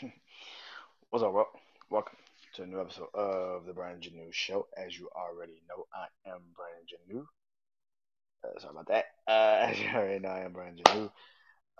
What's 1.10 1.24
up, 1.24 1.32
bro? 1.32 1.44
Welcome 1.90 2.16
to 2.54 2.62
a 2.62 2.66
new 2.66 2.80
episode 2.80 3.08
of 3.14 3.64
the 3.64 3.72
Brandon 3.72 4.12
Janeau 4.12 4.32
Show. 4.32 4.66
As 4.76 4.98
you 4.98 5.08
already 5.16 5.62
know, 5.68 5.86
I 5.94 6.06
am 6.28 6.40
Brandon 6.54 6.86
Janeau. 6.86 7.26
Uh, 8.44 8.60
sorry 8.60 8.72
about 8.72 8.88
that. 8.88 9.04
Uh, 9.26 9.66
as 9.70 9.80
you 9.80 9.88
already 9.88 10.18
know, 10.18 10.28
I 10.28 10.40
am 10.40 10.52
Brandon 10.52 10.84
Janeau. 10.84 11.10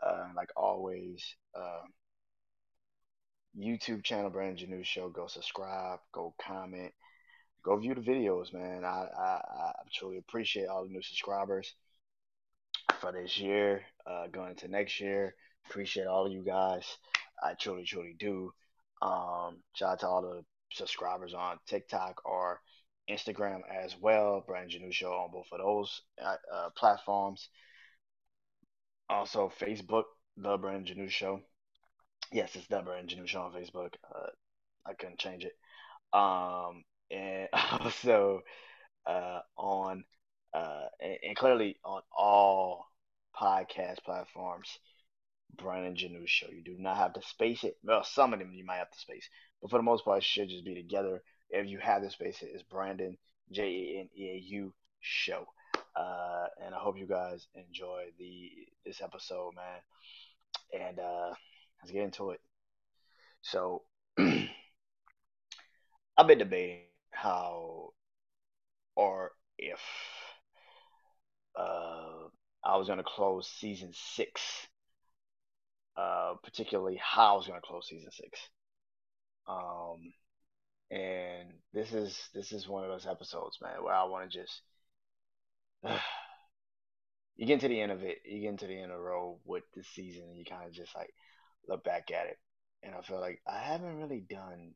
Uh, 0.02 0.29
like 0.34 0.50
always, 0.56 1.23
uh, 1.55 1.82
YouTube 3.59 4.02
channel 4.02 4.30
Brandon 4.30 4.69
Janeau 4.69 4.85
Show. 4.85 5.09
Go 5.11 5.27
subscribe, 5.27 5.98
go 6.12 6.35
comment, 6.41 6.93
go 7.62 7.77
view 7.77 7.95
the 7.95 8.01
videos, 8.01 8.53
man. 8.55 8.85
I, 8.85 9.09
I, 9.19 9.41
I 9.59 9.73
truly 9.93 10.19
appreciate 10.19 10.69
all 10.69 10.85
the 10.85 10.91
new 10.91 11.03
subscribers 11.03 11.75
for 12.98 13.12
this 13.12 13.39
year, 13.39 13.83
uh, 14.07 14.29
going 14.29 14.51
into 14.51 14.69
next 14.69 15.01
year. 15.01 15.35
Appreciate 15.69 16.07
all 16.07 16.27
of 16.27 16.33
you 16.33 16.43
guys. 16.43 16.85
I 17.42 17.54
truly, 17.54 17.84
truly 17.84 18.14
do. 18.18 18.52
Um, 19.02 19.62
shout 19.74 19.92
out 19.92 20.00
to 20.00 20.06
all 20.08 20.22
the 20.22 20.45
subscribers 20.72 21.34
on 21.34 21.59
TikTok 21.66 22.22
or 22.24 22.60
Instagram 23.10 23.60
as 23.70 23.96
well. 24.00 24.42
Brandon 24.46 24.80
Janeau 24.82 24.92
Show 24.92 25.12
on 25.12 25.30
both 25.30 25.46
of 25.52 25.59
those 25.59 26.02
uh, 26.22 26.36
uh, 26.52 26.70
platforms. 26.76 27.48
Also, 29.09 29.52
Facebook, 29.60 30.04
The 30.36 30.56
Brandon 30.56 30.96
Janeau 30.96 31.10
Show. 31.10 31.40
Yes, 32.32 32.56
it's 32.56 32.66
The 32.66 32.80
Brandon 32.80 33.18
Janeau 33.18 33.28
Show 33.28 33.42
on 33.42 33.52
Facebook. 33.52 33.95
Uh, 34.14 34.30
I 34.84 34.95
couldn't 34.95 35.18
change 35.18 35.45
it. 35.45 35.52
Um, 36.12 36.84
and 37.10 37.48
also 37.80 38.40
uh, 39.06 39.40
on, 39.56 40.04
uh, 40.52 40.87
and 41.00 41.37
clearly 41.37 41.76
on 41.84 42.02
all 42.16 42.87
podcast 43.40 44.02
platforms. 44.04 44.78
Brandon 45.56 45.96
Janeau 45.96 46.27
show. 46.27 46.48
You 46.51 46.62
do 46.62 46.77
not 46.78 46.96
have 46.96 47.15
to 47.15 47.23
space 47.23 47.65
it. 47.65 47.77
Well, 47.83 48.05
some 48.05 48.33
of 48.33 48.38
them 48.38 48.52
you 48.52 48.65
might 48.65 48.78
have 48.78 48.91
to 48.91 48.98
space, 48.98 49.29
but 49.60 49.71
for 49.71 49.79
the 49.79 49.82
most 49.82 50.04
part, 50.04 50.18
it 50.18 50.24
should 50.24 50.49
just 50.49 50.65
be 50.65 50.74
together. 50.74 51.23
If 51.51 51.68
you 51.68 51.79
have 51.79 52.02
to 52.02 52.10
space 52.10 52.43
it, 52.43 52.51
it's 52.52 52.62
Brandon 52.62 53.16
J 53.52 53.62
A 53.62 54.01
N 54.01 54.09
E 54.16 54.30
A 54.30 54.38
U 54.57 54.74
show. 55.01 55.46
Uh, 55.95 56.46
and 56.65 56.74
I 56.74 56.79
hope 56.79 56.99
you 56.99 57.07
guys 57.07 57.46
enjoy 57.54 58.07
the 58.18 58.51
this 58.84 59.01
episode, 59.01 59.52
man. 59.54 60.87
And 60.87 60.99
uh, 60.99 61.30
let's 61.80 61.93
get 61.93 62.02
into 62.02 62.30
it. 62.30 62.40
So 63.43 63.82
I've 64.19 64.49
been 66.27 66.38
debating 66.38 66.81
how 67.10 67.93
or 68.97 69.32
if 69.59 69.81
uh, 71.59 72.28
I 72.65 72.77
was 72.77 72.88
gonna 72.88 73.04
close 73.04 73.49
season 73.49 73.93
six 73.94 74.66
uh, 75.97 76.34
particularly 76.43 77.00
how 77.03 77.34
I 77.34 77.37
was 77.37 77.47
going 77.47 77.61
to 77.61 77.66
close 77.66 77.89
season 77.89 78.11
six. 78.11 78.39
Um, 79.49 80.12
and 80.91 81.49
this 81.72 81.93
is 81.93 82.19
this 82.34 82.53
is 82.53 82.69
one 82.69 82.84
of 82.84 82.91
those 82.91 83.06
episodes, 83.06 83.59
man, 83.62 83.83
where 83.83 83.94
I 83.94 84.05
want 84.05 84.31
to 84.31 84.39
just 84.39 84.62
uh, 85.84 85.99
you 87.37 87.47
get 87.47 87.61
to 87.61 87.69
the 87.69 87.81
end 87.81 87.93
of 87.93 88.03
it, 88.03 88.19
you 88.25 88.43
get 88.43 88.50
into 88.50 88.67
the 88.67 88.81
end 88.81 88.93
of 88.93 88.99
the 88.99 89.05
road 89.05 89.41
with 89.44 89.65
the 89.75 89.83
season, 89.83 90.25
and 90.28 90.37
you 90.39 90.44
kind 90.44 90.67
of 90.67 90.72
just 90.72 90.94
like 90.94 91.12
look 91.69 91.84
back 91.84 92.11
at 92.11 92.27
it, 92.27 92.39
and 92.83 92.94
I 92.94 93.03
feel 93.03 93.21
like 93.21 93.41
I 93.47 93.59
haven't 93.59 93.99
really 93.99 94.25
done 94.28 94.72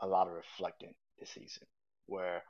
a 0.00 0.06
lot 0.06 0.28
of 0.28 0.34
reflecting 0.34 0.94
this 1.18 1.30
season, 1.30 1.66
where 2.06 2.42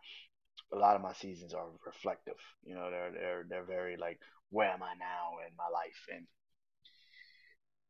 a 0.73 0.77
lot 0.77 0.97
of 0.97 1.03
my 1.03 1.13
seasons 1.13 1.55
are 1.55 1.67
reflective. 1.85 2.39
You 2.65 2.75
know, 2.75 2.91
they're 2.91 3.13
they're 3.13 3.47
they're 3.49 3.65
very 3.65 3.97
like, 3.97 4.19
where 4.51 4.71
am 4.71 4.83
I 4.83 4.95
now 4.99 5.39
in 5.47 5.55
my 5.57 5.69
life, 5.73 6.07
and 6.13 6.27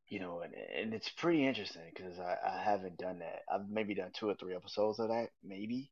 you 0.09 0.21
know, 0.21 0.41
and, 0.41 0.55
and 0.55 0.95
it's 0.95 1.09
pretty 1.09 1.47
interesting 1.47 1.83
because 1.95 2.19
I, 2.19 2.37
I 2.47 2.63
haven't 2.63 2.99
done 2.99 3.19
that. 3.21 3.41
I've 3.53 3.69
maybe 3.69 3.95
done 3.95 4.11
two 4.13 4.29
or 4.29 4.35
three 4.35 4.55
episodes 4.55 4.99
of 4.99 5.09
that, 5.09 5.31
maybe 5.43 5.91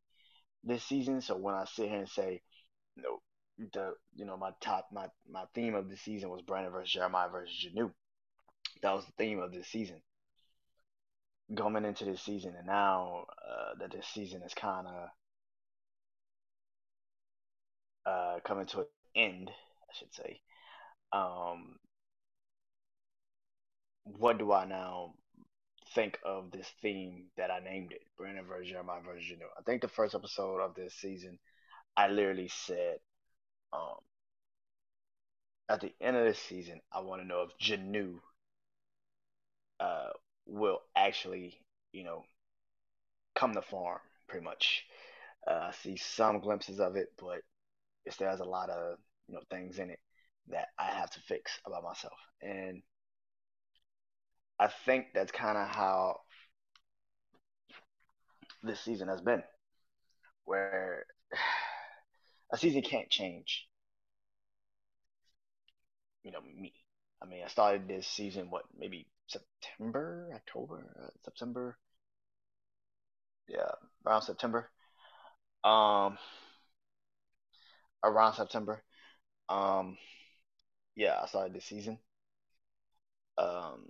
this 0.62 0.84
season. 0.84 1.20
So 1.20 1.36
when 1.36 1.54
I 1.54 1.64
sit 1.64 1.88
here 1.88 1.98
and 1.98 2.08
say, 2.08 2.42
you 2.96 3.02
know, 3.02 3.20
the 3.72 3.94
you 4.16 4.24
know 4.24 4.36
my 4.36 4.50
top 4.60 4.88
my 4.92 5.06
my 5.30 5.44
theme 5.54 5.74
of 5.74 5.88
the 5.88 5.96
season 5.96 6.28
was 6.28 6.42
Brandon 6.42 6.72
versus 6.72 6.92
Jeremiah 6.92 7.28
versus 7.28 7.54
Janeau. 7.56 7.92
That 8.82 8.94
was 8.94 9.04
the 9.06 9.12
theme 9.16 9.40
of 9.40 9.52
this 9.52 9.68
season. 9.68 10.00
Going 11.54 11.84
into 11.84 12.04
this 12.04 12.22
season, 12.22 12.54
and 12.56 12.66
now 12.66 13.26
uh, 13.46 13.74
that 13.78 13.92
this 13.92 14.06
season 14.06 14.42
is 14.42 14.54
kind 14.54 14.86
of 14.86 15.08
uh, 18.06 18.40
coming 18.44 18.66
to 18.66 18.80
an 18.80 18.86
end, 19.14 19.50
I 19.50 19.94
should 19.98 20.14
say. 20.14 20.40
Um, 21.12 21.76
what 24.04 24.38
do 24.38 24.52
I 24.52 24.64
now 24.64 25.14
think 25.94 26.18
of 26.24 26.50
this 26.50 26.68
theme 26.82 27.26
that 27.36 27.50
I 27.50 27.60
named 27.60 27.92
it, 27.92 28.02
Brandon 28.16 28.44
versus 28.46 28.70
Jeremiah 28.70 29.00
versus 29.04 29.24
Janeau? 29.24 29.48
I 29.58 29.62
think 29.62 29.82
the 29.82 29.88
first 29.88 30.14
episode 30.14 30.60
of 30.60 30.74
this 30.74 30.94
season, 30.94 31.38
I 31.96 32.08
literally 32.08 32.48
said, 32.48 32.98
um, 33.72 33.96
at 35.68 35.80
the 35.80 35.92
end 36.00 36.16
of 36.16 36.24
this 36.24 36.38
season, 36.38 36.80
I 36.92 37.00
want 37.00 37.22
to 37.22 37.26
know 37.26 37.42
if 37.42 37.58
Janeau 37.58 38.20
uh, 39.80 40.10
will 40.46 40.80
actually, 40.94 41.58
you 41.92 42.04
know, 42.04 42.24
come 43.34 43.54
to 43.54 43.62
farm, 43.62 44.00
pretty 44.28 44.44
much. 44.44 44.84
Uh, 45.46 45.68
I 45.68 45.72
see 45.82 45.96
some 45.96 46.40
glimpses 46.40 46.80
of 46.80 46.96
it, 46.96 47.08
but 47.18 47.38
it 48.04 48.12
still 48.12 48.28
has 48.28 48.40
a 48.40 48.44
lot 48.44 48.70
of, 48.70 48.98
you 49.28 49.34
know, 49.34 49.40
things 49.50 49.78
in 49.78 49.90
it 49.90 49.98
that 50.48 50.68
I 50.78 50.84
have 50.84 51.10
to 51.10 51.20
fix 51.20 51.58
about 51.66 51.84
myself. 51.84 52.18
And 52.42 52.82
I 54.58 54.68
think 54.84 55.06
that's 55.14 55.32
kind 55.32 55.58
of 55.58 55.68
how 55.68 56.20
this 58.62 58.80
season 58.80 59.08
has 59.08 59.20
been, 59.20 59.42
where 60.44 61.06
a 62.52 62.58
season 62.58 62.82
can't 62.82 63.10
change. 63.10 63.66
You 66.22 66.32
know 66.32 66.40
me. 66.40 66.72
I 67.22 67.26
mean, 67.26 67.42
I 67.44 67.48
started 67.48 67.88
this 67.88 68.06
season 68.06 68.50
what 68.50 68.64
maybe 68.78 69.06
September, 69.26 70.30
October, 70.34 70.94
uh, 71.02 71.10
September. 71.24 71.76
Yeah, 73.48 73.70
around 74.06 74.22
September. 74.22 74.70
Um, 75.64 76.18
around 78.02 78.34
September. 78.34 78.82
Um, 79.48 79.96
yeah, 80.96 81.18
I 81.22 81.26
started 81.26 81.54
this 81.54 81.64
season. 81.64 81.98
Um, 83.36 83.86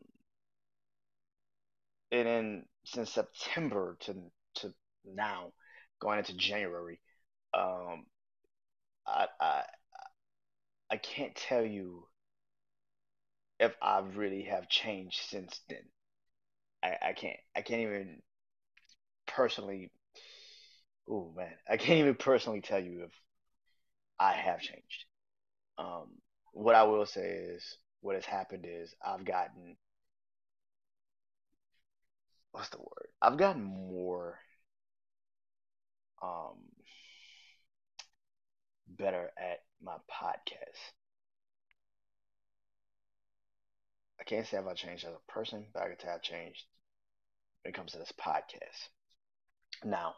and 2.15 2.27
then 2.29 2.65
since 2.85 3.11
September 3.11 3.97
to 4.01 4.15
to 4.57 4.75
now, 5.05 5.53
going 6.01 6.19
into 6.19 6.35
January, 6.37 7.01
um, 7.55 8.07
I 9.07 9.27
I 9.41 9.63
I 10.91 10.97
can't 10.97 11.35
tell 11.37 11.63
you 11.63 12.09
if 13.59 13.75
I 13.83 13.99
really 14.01 14.43
have 14.43 14.69
changed 14.69 15.21
since 15.29 15.61
then. 15.69 15.83
I 16.83 16.97
I 17.11 17.13
can't 17.13 17.39
I 17.57 17.63
can't 17.63 17.83
even 17.83 18.23
personally. 19.27 19.91
Oh 21.09 21.33
man, 21.37 21.53
I 21.69 21.77
can't 21.77 22.01
even 22.01 22.15
personally 22.15 22.61
tell 22.61 22.81
you 22.83 23.05
if 23.05 23.13
I 24.19 24.33
have 24.33 24.61
changed. 24.61 25.05
Um, 25.79 26.09
what 26.53 26.75
I 26.75 26.85
will 26.85 27.07
say 27.07 27.29
is 27.31 27.79
what 28.01 28.17
has 28.17 28.25
happened 28.25 28.67
is 28.69 28.95
I've 29.05 29.25
gotten 29.25 29.77
what's 32.55 32.69
the 32.69 32.79
word? 32.79 33.09
I've 33.21 33.37
gotten 33.37 33.63
more 33.65 34.39
um 36.23 36.57
better 38.87 39.33
at 39.37 39.65
my 39.83 39.97
podcast. 40.09 40.93
I 44.21 44.25
can't 44.25 44.47
say 44.47 44.57
I've 44.57 44.77
changed 44.77 45.05
as 45.05 45.13
a 45.15 45.33
person, 45.33 45.67
but 45.75 45.83
I 45.83 45.89
can 45.89 45.99
say 45.99 46.09
I've 46.09 46.23
changed 46.23 46.65
when 47.63 47.71
it 47.71 47.77
comes 47.77 47.93
to 47.93 47.99
this 47.99 48.13
podcast. 48.13 48.89
Now, 49.85 50.15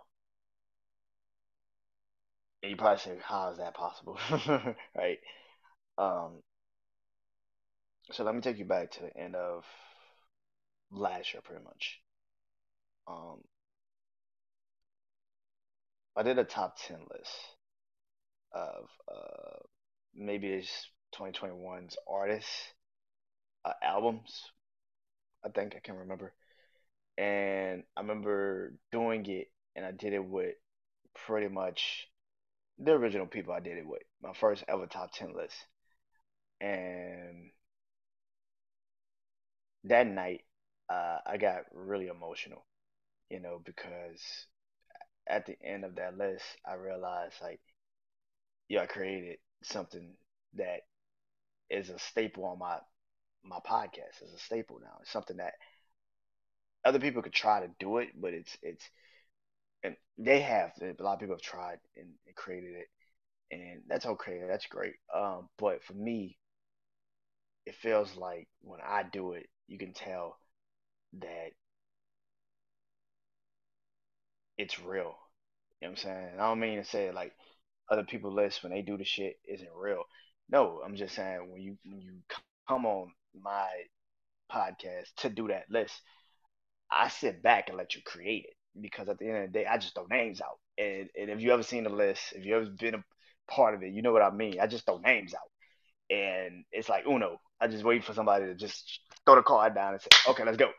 you 2.63 2.77
probably 2.77 2.99
say, 2.99 3.19
how 3.23 3.51
is 3.51 3.59
that 3.59 3.75
possible? 3.75 4.19
right? 4.95 5.19
Um, 5.97 6.43
so 8.13 8.25
let 8.25 8.35
me 8.35 8.41
take 8.41 8.59
you 8.59 8.65
back 8.67 8.91
to 8.93 9.01
the 9.03 9.17
end 9.17 9.35
of 9.37 9.65
last 10.91 11.33
year, 11.33 11.43
pretty 11.43 11.65
much. 11.65 12.01
Um, 13.09 13.43
I 16.17 16.23
did 16.23 16.39
a 16.39 16.45
top 16.45 16.77
10 16.87 16.99
list 17.11 17.33
of 18.53 18.89
uh, 19.13 19.59
maybe 20.15 20.49
it's 20.49 20.89
2021's 21.15 21.97
artists, 22.09 22.73
uh, 23.65 23.73
albums. 23.83 24.51
I 25.45 25.51
think 25.51 25.75
I 25.77 25.81
can 25.81 25.97
remember. 25.97 26.33
And 27.19 27.85
I 27.97 28.01
remember 28.01 28.75
doing 28.93 29.27
it, 29.27 29.49
and 29.75 29.85
I 29.85 29.93
did 29.93 30.13
it 30.13 30.25
with 30.25 30.55
pretty 31.27 31.49
much 31.49 32.09
the 32.79 32.93
original 32.93 33.27
people 33.27 33.53
I 33.53 33.61
did 33.61 33.79
it 33.79 33.87
with. 33.87 34.03
My 34.23 34.33
first 34.35 34.65
ever 34.69 34.87
top 34.87 35.13
10 35.13 35.35
list. 35.35 35.55
And 36.61 37.51
that 39.85 40.07
night, 40.07 40.43
uh, 40.89 41.19
I 41.27 41.37
got 41.37 41.65
really 41.73 42.07
emotional, 42.09 42.65
you 43.31 43.41
know, 43.41 43.61
because 43.65 44.21
at 45.29 45.47
the 45.47 45.57
end 45.63 45.85
of 45.85 45.97
that 45.97 46.19
list, 46.19 46.45
I 46.67 46.75
realized 46.75 47.35
like, 47.43 47.61
yeah, 48.69 48.83
I 48.83 48.87
created 48.87 49.39
something 49.63 50.15
that 50.55 50.81
is 51.71 51.91
a 51.91 51.99
staple 51.99 52.45
on 52.45 52.59
my 52.59 52.79
my 53.45 53.59
podcast. 53.69 54.23
It's 54.23 54.35
a 54.35 54.39
staple 54.39 54.81
now. 54.81 54.99
It's 55.03 55.13
something 55.13 55.39
that 55.39 55.55
other 56.85 57.01
people 57.01 57.23
could 57.23 57.33
try 57.33 57.61
to 57.61 57.71
do 57.79 57.99
it, 57.99 58.09
but 58.21 58.33
it's 58.33 58.57
it's 58.63 58.89
and 59.83 59.97
they 60.19 60.41
have 60.41 60.73
a 60.83 61.03
lot 61.03 61.15
of 61.15 61.21
people 61.21 61.35
have 61.37 61.43
tried 61.43 61.79
and, 61.97 62.09
and 62.27 62.37
created 62.37 62.75
it, 62.77 62.89
and 63.53 63.83
that's 63.89 64.07
okay. 64.07 64.43
That's 64.49 64.67
great. 64.67 64.95
Um, 65.15 65.49
but 65.59 65.83
for 65.85 65.95
me, 65.95 66.39
it 67.67 67.75
feels 67.75 68.15
like 68.17 68.49
when 68.63 68.81
I 68.81 69.03
do 69.03 69.33
it, 69.33 69.47
you 69.67 69.79
can 69.79 69.93
tell 69.93 70.39
that 71.21 71.51
it's 74.59 74.81
real. 74.81 75.15
You 75.81 75.89
know 75.89 75.91
what 75.91 75.91
I'm 75.91 75.97
saying? 75.97 76.29
I 76.39 76.49
don't 76.49 76.61
mean 76.61 76.79
to 76.79 76.85
say 76.85 77.11
like 77.13 77.33
other 77.91 78.05
people 78.05 78.33
list 78.35 78.63
when 78.63 78.73
they 78.73 78.83
do 78.83 78.97
the 78.97 79.05
shit 79.05 79.37
isn't 79.49 79.69
real. 79.77 80.05
No, 80.51 80.81
I'm 80.85 80.97
just 80.97 81.15
saying 81.15 81.51
when 81.51 81.63
you 81.63 81.79
when 81.85 82.01
you 82.01 82.13
come 82.69 82.87
on 82.87 83.13
my 83.41 83.69
podcast 84.53 85.09
to 85.19 85.29
do 85.31 85.49
that 85.49 85.71
list, 85.71 86.01
I 86.91 87.09
sit 87.09 87.43
back 87.43 87.69
and 87.69 87.79
let 87.79 87.95
you 87.95 88.03
create 88.05 88.47
it 88.47 88.55
because 88.81 89.09
at 89.09 89.19
the 89.19 89.27
end 89.29 89.37
of 89.45 89.53
the 89.53 89.59
day, 89.61 89.67
I 89.67 89.79
just 89.79 89.95
throw 89.95 90.07
names 90.07 90.41
out. 90.41 90.59
And 90.79 91.09
and 91.19 91.31
if 91.31 91.41
you 91.41 91.53
ever 91.53 91.63
seen 91.63 91.85
the 91.85 91.91
list, 91.91 92.33
if 92.35 92.45
you 92.45 92.57
ever 92.57 92.67
been 92.67 92.95
a 92.97 93.05
part 93.51 93.75
of 93.75 93.83
it, 93.83 93.93
you 93.93 94.03
know 94.03 94.13
what 94.13 94.23
I 94.23 94.31
mean. 94.31 94.61
I 94.61 94.67
just 94.67 94.87
throw 94.87 94.99
names 94.99 95.35
out, 95.35 95.51
and 96.17 96.65
it's 96.73 96.89
like 96.89 97.07
Uno. 97.07 97.41
I 97.61 97.69
just 97.69 97.85
wait 97.85 98.05
for 98.05 98.15
somebody 98.15 98.47
to 98.47 98.55
just 98.55 99.01
throw 99.27 99.37
the 99.37 99.43
card 99.43 99.75
down 99.75 99.95
and 99.95 100.03
say, 100.03 100.09
"Okay, 100.31 100.45
let's 100.45 100.57
go." 100.59 100.71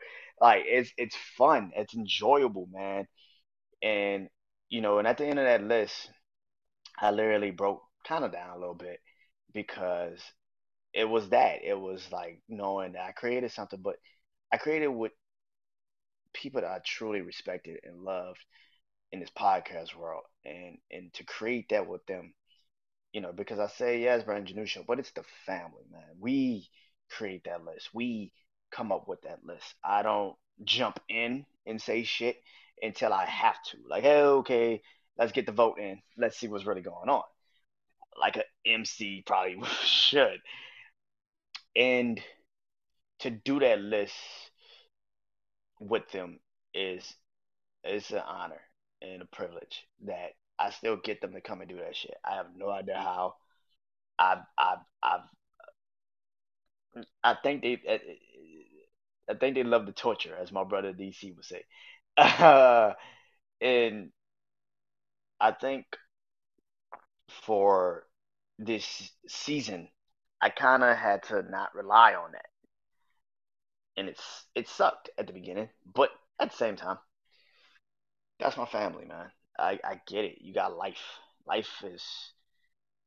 Like 0.42 0.64
it's 0.68 0.92
it's 0.98 1.16
fun, 1.38 1.72
it's 1.76 1.96
enjoyable, 1.96 2.68
man. 2.72 3.08
And 3.82 4.30
you 4.70 4.82
know, 4.82 5.00
and 5.00 5.08
at 5.08 5.18
the 5.18 5.26
end 5.26 5.40
of 5.40 5.46
that 5.46 5.64
list, 5.64 6.10
I 7.00 7.12
literally 7.12 7.52
broke 7.52 7.84
kind 8.06 8.24
of 8.26 8.32
down 8.32 8.52
a 8.52 8.60
little 8.60 8.76
bit 8.76 9.00
because 9.54 10.20
it 10.94 11.06
was 11.06 11.30
that. 11.30 11.64
It 11.64 11.80
was 11.80 12.08
like 12.12 12.42
knowing 12.50 12.94
that 12.94 13.04
I 13.04 13.12
created 13.12 13.52
something, 13.52 13.82
but 13.82 13.98
I 14.52 14.58
created 14.58 14.88
with 14.88 15.12
people 16.34 16.62
that 16.62 16.72
I 16.72 16.80
truly 16.86 17.22
respected 17.22 17.80
and 17.84 18.04
loved 18.04 18.40
in 19.12 19.20
this 19.20 19.30
podcast 19.32 19.96
world, 19.96 20.24
and 20.46 20.78
and 20.92 21.14
to 21.14 21.24
create 21.24 21.70
that 21.70 21.88
with 21.88 22.06
them, 22.08 22.34
you 23.14 23.22
know, 23.22 23.34
because 23.34 23.60
I 23.60 23.68
say 23.68 24.02
yes, 24.02 24.24
Brandon 24.24 24.56
Janeau 24.56 24.68
Show, 24.68 24.84
but 24.88 25.00
it's 25.00 25.12
the 25.12 25.24
family, 25.46 25.84
man. 25.92 26.04
We 26.20 26.70
create 27.10 27.46
that 27.46 27.66
list. 27.66 27.90
We 27.94 28.32
come 28.72 28.92
up 28.92 29.08
with 29.08 29.22
that 29.24 29.46
list. 29.46 29.76
I 29.84 30.04
don't 30.04 30.36
jump 30.64 31.00
in 31.10 31.46
and 31.66 31.82
say 31.82 32.04
shit 32.04 32.38
until 32.82 33.14
I 33.14 33.26
have 33.26 33.62
to. 33.72 33.78
Like, 33.90 34.04
hey, 34.04 34.22
okay, 34.22 34.82
let's 35.18 35.32
get 35.32 35.46
the 35.46 35.52
vote 35.52 35.80
in. 35.80 36.02
Let's 36.18 36.38
see 36.38 36.48
what's 36.48 36.66
really 36.66 36.82
going 36.82 37.10
on. 37.10 37.24
Like 38.20 38.38
a 38.38 38.44
MC 38.66 39.24
probably 39.26 39.60
should. 39.84 40.40
And 41.76 42.20
to 43.20 43.30
do 43.30 43.60
that 43.60 43.80
list 43.80 44.16
with 45.80 46.10
them 46.12 46.40
is 46.74 47.14
it's 47.84 48.12
an 48.12 48.22
honor 48.28 48.62
and 49.02 49.22
a 49.22 49.26
privilege 49.26 49.86
that 50.06 50.32
I 50.60 50.72
still 50.72 50.98
get 50.98 51.22
them 51.22 51.34
to 51.34 51.42
come 51.42 51.62
and 51.62 51.70
do 51.70 51.78
that 51.78 51.96
shit. 51.96 52.16
I 52.26 52.36
have 52.36 52.48
no 52.56 52.70
idea 52.70 52.98
how. 52.98 53.36
I've 54.20 54.40
I've 54.58 54.80
I've 55.04 55.22
I 57.24 57.36
think 57.44 57.62
they 57.62 57.80
I 59.30 59.34
think 59.34 59.56
they 59.56 59.64
love 59.64 59.86
the 59.86 59.92
torture, 59.92 60.36
as 60.36 60.52
my 60.52 60.64
brother 60.64 60.94
DC 60.94 61.36
would 61.36 61.46
say. 61.46 61.64
Uh, 62.18 62.94
and 63.62 64.12
I 65.40 65.52
think 65.52 65.98
for 67.46 68.06
this 68.60 69.12
season, 69.28 69.90
I 70.42 70.50
kind 70.50 70.84
of 70.84 70.98
had 70.98 71.24
to 71.24 71.42
not 71.44 71.74
rely 71.76 72.14
on 72.16 72.32
that, 72.34 72.46
and 73.98 74.08
it's 74.08 74.46
it 74.56 74.68
sucked 74.68 75.10
at 75.18 75.28
the 75.28 75.34
beginning, 75.34 75.70
but 75.94 76.10
at 76.40 76.52
the 76.52 76.56
same 76.58 76.76
time, 76.76 76.98
that's 78.40 78.58
my 78.58 78.66
family, 78.66 79.06
man. 79.06 79.32
I 79.58 79.80
I 79.84 80.02
get 80.08 80.26
it. 80.26 80.38
You 80.42 80.54
got 80.54 80.78
life. 80.78 81.02
Life 81.48 81.84
is 81.84 82.04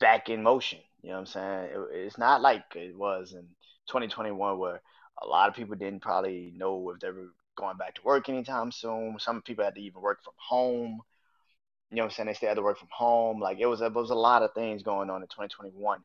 back 0.00 0.28
in 0.28 0.42
motion. 0.42 0.80
You 1.02 1.10
know 1.10 1.14
what 1.16 1.20
I'm 1.20 1.26
saying? 1.26 1.64
It, 1.74 1.80
it's 2.06 2.18
not 2.18 2.42
like 2.42 2.64
it 2.74 2.96
was 2.96 3.32
in 3.32 3.46
2021 3.88 4.58
where 4.58 4.82
a 5.22 5.26
lot 5.26 5.48
of 5.48 5.54
people 5.54 5.76
didn't 5.76 6.00
probably 6.00 6.52
know 6.56 6.90
if 6.90 7.00
they 7.00 7.10
were 7.10 7.32
going 7.56 7.76
back 7.76 7.94
to 7.94 8.02
work 8.02 8.28
anytime 8.28 8.72
soon. 8.72 9.16
Some 9.18 9.42
people 9.42 9.64
had 9.64 9.74
to 9.74 9.80
even 9.80 10.00
work 10.00 10.22
from 10.22 10.34
home. 10.36 11.00
You 11.90 11.96
know 11.96 12.02
what 12.04 12.12
I'm 12.12 12.14
saying? 12.14 12.26
They 12.28 12.34
still 12.34 12.48
had 12.48 12.54
to 12.54 12.62
work 12.62 12.78
from 12.78 12.88
home. 12.90 13.40
Like 13.40 13.58
it 13.60 13.66
was, 13.66 13.80
it 13.80 13.92
was 13.92 14.10
a 14.10 14.14
lot 14.14 14.42
of 14.42 14.54
things 14.54 14.82
going 14.82 15.10
on 15.10 15.22
in 15.22 15.28
2021 15.28 16.00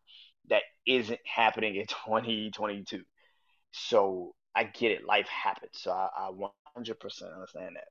that 0.49 0.63
isn't 0.85 1.19
happening 1.25 1.75
in 1.75 1.85
2022. 1.87 3.03
So 3.71 4.33
I 4.55 4.63
get 4.65 4.91
it. 4.91 5.05
Life 5.05 5.27
happens. 5.27 5.71
So 5.73 5.91
I, 5.91 6.09
I 6.17 6.31
100% 6.77 7.33
understand 7.33 7.75
that. 7.75 7.87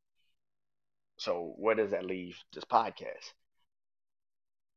So 1.19 1.55
where 1.56 1.75
does 1.75 1.93
that 1.93 2.05
leave 2.05 2.37
this 2.53 2.65
podcast? 2.65 3.32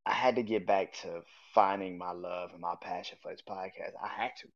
I 0.06 0.12
had 0.12 0.36
to 0.36 0.42
get 0.42 0.66
back 0.66 0.94
to 1.02 1.22
finding 1.54 1.98
my 1.98 2.12
love 2.12 2.50
and 2.52 2.60
my 2.60 2.74
passion 2.80 3.18
for 3.22 3.30
this 3.30 3.42
podcast. 3.46 3.92
I 4.02 4.08
had 4.08 4.30
to 4.40 4.48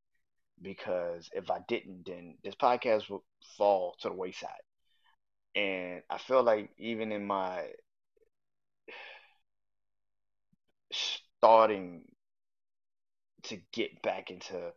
because 0.63 1.29
if 1.33 1.51
I 1.51 1.59
didn't, 1.69 2.07
then 2.07 2.37
this 2.45 2.55
podcast 2.55 3.11
would 3.11 3.23
fall 3.59 3.97
to 4.01 4.09
the 4.09 4.15
wayside. 4.15 4.51
And 5.55 6.03
I 6.09 6.19
feel 6.19 6.43
like 6.43 6.71
even 6.79 7.13
in 7.13 7.27
my 7.27 7.65
starting 10.93 12.03
to 13.45 13.59
get 13.73 14.03
back 14.03 14.31
into 14.31 14.73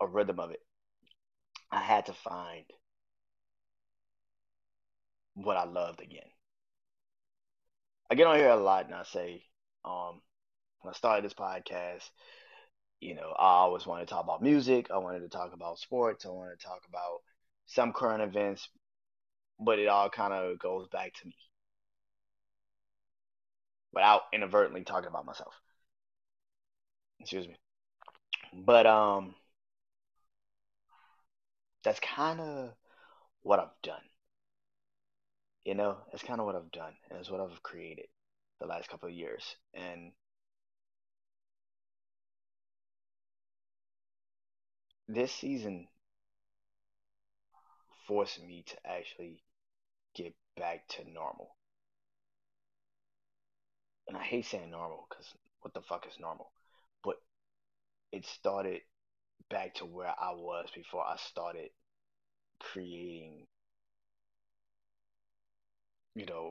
a 0.00 0.06
rhythm 0.06 0.38
of 0.38 0.50
it, 0.50 0.60
I 1.70 1.80
had 1.80 2.06
to 2.06 2.12
find 2.12 2.64
what 5.34 5.56
I 5.56 5.64
loved 5.64 6.00
again. 6.00 6.30
I 8.10 8.14
get 8.14 8.26
on 8.26 8.36
here 8.36 8.50
a 8.50 8.56
lot 8.56 8.86
and 8.86 8.94
I 8.94 9.02
say, 9.02 9.42
um, 9.84 10.20
when 10.80 10.94
I 10.94 10.96
started 10.96 11.24
this 11.24 11.34
podcast, 11.34 12.08
you 13.00 13.14
know, 13.14 13.34
I 13.38 13.48
always 13.60 13.86
wanted 13.86 14.08
to 14.08 14.14
talk 14.14 14.24
about 14.24 14.42
music. 14.42 14.90
I 14.90 14.98
wanted 14.98 15.20
to 15.20 15.28
talk 15.28 15.52
about 15.52 15.78
sports. 15.78 16.26
I 16.26 16.30
wanted 16.30 16.58
to 16.58 16.66
talk 16.66 16.82
about 16.88 17.20
some 17.66 17.92
current 17.92 18.22
events, 18.22 18.68
but 19.60 19.78
it 19.78 19.88
all 19.88 20.10
kind 20.10 20.32
of 20.34 20.58
goes 20.58 20.88
back 20.88 21.12
to 21.14 21.26
me 21.26 21.36
without 23.92 24.22
inadvertently 24.32 24.84
talking 24.84 25.08
about 25.08 25.26
myself. 25.26 25.54
Excuse 27.20 27.46
me. 27.48 27.56
But 28.52 28.86
um 28.86 29.34
that's 31.84 32.00
kind 32.00 32.40
of 32.40 32.72
what 33.42 33.60
I've 33.60 33.82
done. 33.82 34.02
You 35.64 35.74
know, 35.74 35.98
that's 36.10 36.22
kind 36.22 36.40
of 36.40 36.46
what 36.46 36.54
I've 36.54 36.70
done, 36.70 36.92
and 37.10 37.18
it's 37.18 37.30
what 37.30 37.40
I've 37.40 37.62
created 37.62 38.06
the 38.60 38.66
last 38.66 38.88
couple 38.88 39.08
of 39.08 39.14
years. 39.14 39.56
And 39.74 40.12
this 45.08 45.32
season 45.32 45.88
forced 48.06 48.40
me 48.42 48.62
to 48.62 48.76
actually 48.86 49.42
get 50.14 50.34
back 50.56 50.88
to 50.88 51.04
normal. 51.10 51.56
And 54.08 54.16
I 54.16 54.22
hate 54.24 54.46
saying 54.46 54.70
normal 54.72 55.06
because 55.08 55.32
what 55.60 55.72
the 55.72 55.80
fuck 55.80 56.06
is 56.08 56.18
normal? 56.18 56.50
But 57.04 57.16
it 58.12 58.26
started 58.26 58.82
back 59.50 59.74
to 59.76 59.86
where 59.86 60.14
I 60.18 60.32
was 60.32 60.70
before 60.74 61.06
I 61.06 61.16
started 61.16 61.70
creating, 62.60 63.46
you 66.14 66.26
know, 66.26 66.50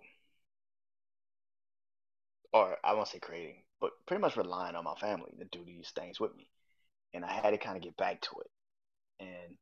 or 2.51 2.77
I 2.83 2.93
won't 2.93 3.07
say 3.07 3.19
creating, 3.19 3.63
but 3.79 3.91
pretty 4.07 4.21
much 4.21 4.35
relying 4.35 4.75
on 4.75 4.83
my 4.83 4.95
family 4.95 5.31
to 5.37 5.45
do 5.45 5.63
these 5.63 5.91
things 5.91 6.19
with 6.19 6.35
me. 6.35 6.49
And 7.15 7.23
I 7.23 7.31
had 7.31 7.51
to 7.51 7.57
kind 7.57 7.77
of 7.77 7.81
get 7.81 7.95
back 7.95 8.19
to 8.21 8.31
it. 8.41 8.51
And 9.21 9.57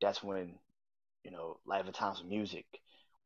that's 0.00 0.20
when, 0.20 0.56
you 1.22 1.30
know, 1.30 1.60
Life 1.64 1.86
of 1.86 1.94
Times 1.94 2.24
Music, 2.28 2.66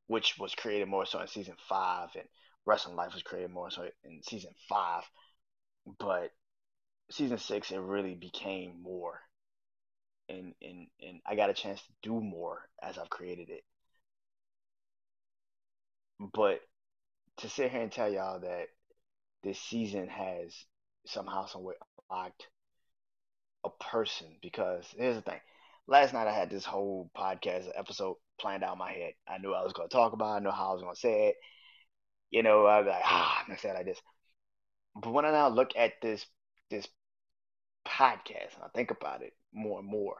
which 0.08 0.36
was 0.38 0.54
created 0.54 0.88
more 0.88 1.06
so 1.06 1.18
in 1.20 1.26
season 1.26 1.54
five, 1.70 2.10
and 2.14 2.26
Wrestling 2.66 2.96
Life 2.96 3.14
was 3.14 3.22
created 3.22 3.50
more 3.50 3.70
so 3.70 3.88
in 4.04 4.22
season 4.22 4.50
five. 4.68 5.04
But 5.98 6.32
season 7.10 7.38
six, 7.38 7.70
it 7.70 7.80
really 7.80 8.14
became 8.14 8.82
more. 8.82 9.18
And, 10.28 10.52
and, 10.60 10.88
and 11.00 11.20
I 11.26 11.34
got 11.34 11.48
a 11.48 11.54
chance 11.54 11.80
to 11.80 11.92
do 12.02 12.20
more 12.20 12.60
as 12.82 12.98
I've 12.98 13.08
created 13.08 13.48
it. 13.48 13.64
But 16.34 16.60
to 17.38 17.48
sit 17.48 17.70
here 17.70 17.80
and 17.80 17.90
tell 17.90 18.12
y'all 18.12 18.40
that 18.40 18.66
this 19.42 19.58
season 19.58 20.08
has 20.08 20.54
somehow, 21.06 21.46
some 21.46 21.62
way 21.62 21.74
unlocked 22.10 22.48
a 23.64 23.70
person 23.70 24.28
because 24.40 24.84
here's 24.96 25.16
the 25.16 25.22
thing 25.22 25.40
last 25.88 26.12
night 26.12 26.28
I 26.28 26.32
had 26.32 26.50
this 26.50 26.64
whole 26.64 27.10
podcast 27.16 27.68
episode 27.74 28.16
planned 28.38 28.62
out 28.62 28.74
in 28.74 28.78
my 28.78 28.92
head. 28.92 29.14
I 29.26 29.38
knew 29.38 29.52
I 29.52 29.64
was 29.64 29.72
going 29.72 29.88
to 29.88 29.92
talk 29.92 30.12
about. 30.12 30.34
It, 30.34 30.36
I 30.36 30.38
knew 30.40 30.50
how 30.50 30.70
I 30.70 30.72
was 30.74 30.82
going 30.82 30.94
to 30.94 31.00
say 31.00 31.28
it. 31.28 31.36
You 32.30 32.42
know, 32.42 32.66
I 32.66 32.78
was 32.78 32.86
like, 32.86 33.02
ah, 33.04 33.40
I'm 33.40 33.46
gonna 33.46 33.58
say 33.58 33.70
it 33.70 33.74
like 33.74 33.86
this. 33.86 34.02
But 34.94 35.12
when 35.12 35.24
I 35.24 35.30
now 35.30 35.48
look 35.48 35.70
at 35.76 35.94
this 36.02 36.26
this 36.70 36.86
podcast 37.86 38.54
and 38.54 38.64
I 38.64 38.68
think 38.74 38.90
about 38.90 39.22
it 39.22 39.32
more 39.52 39.78
and 39.78 39.88
more, 39.88 40.16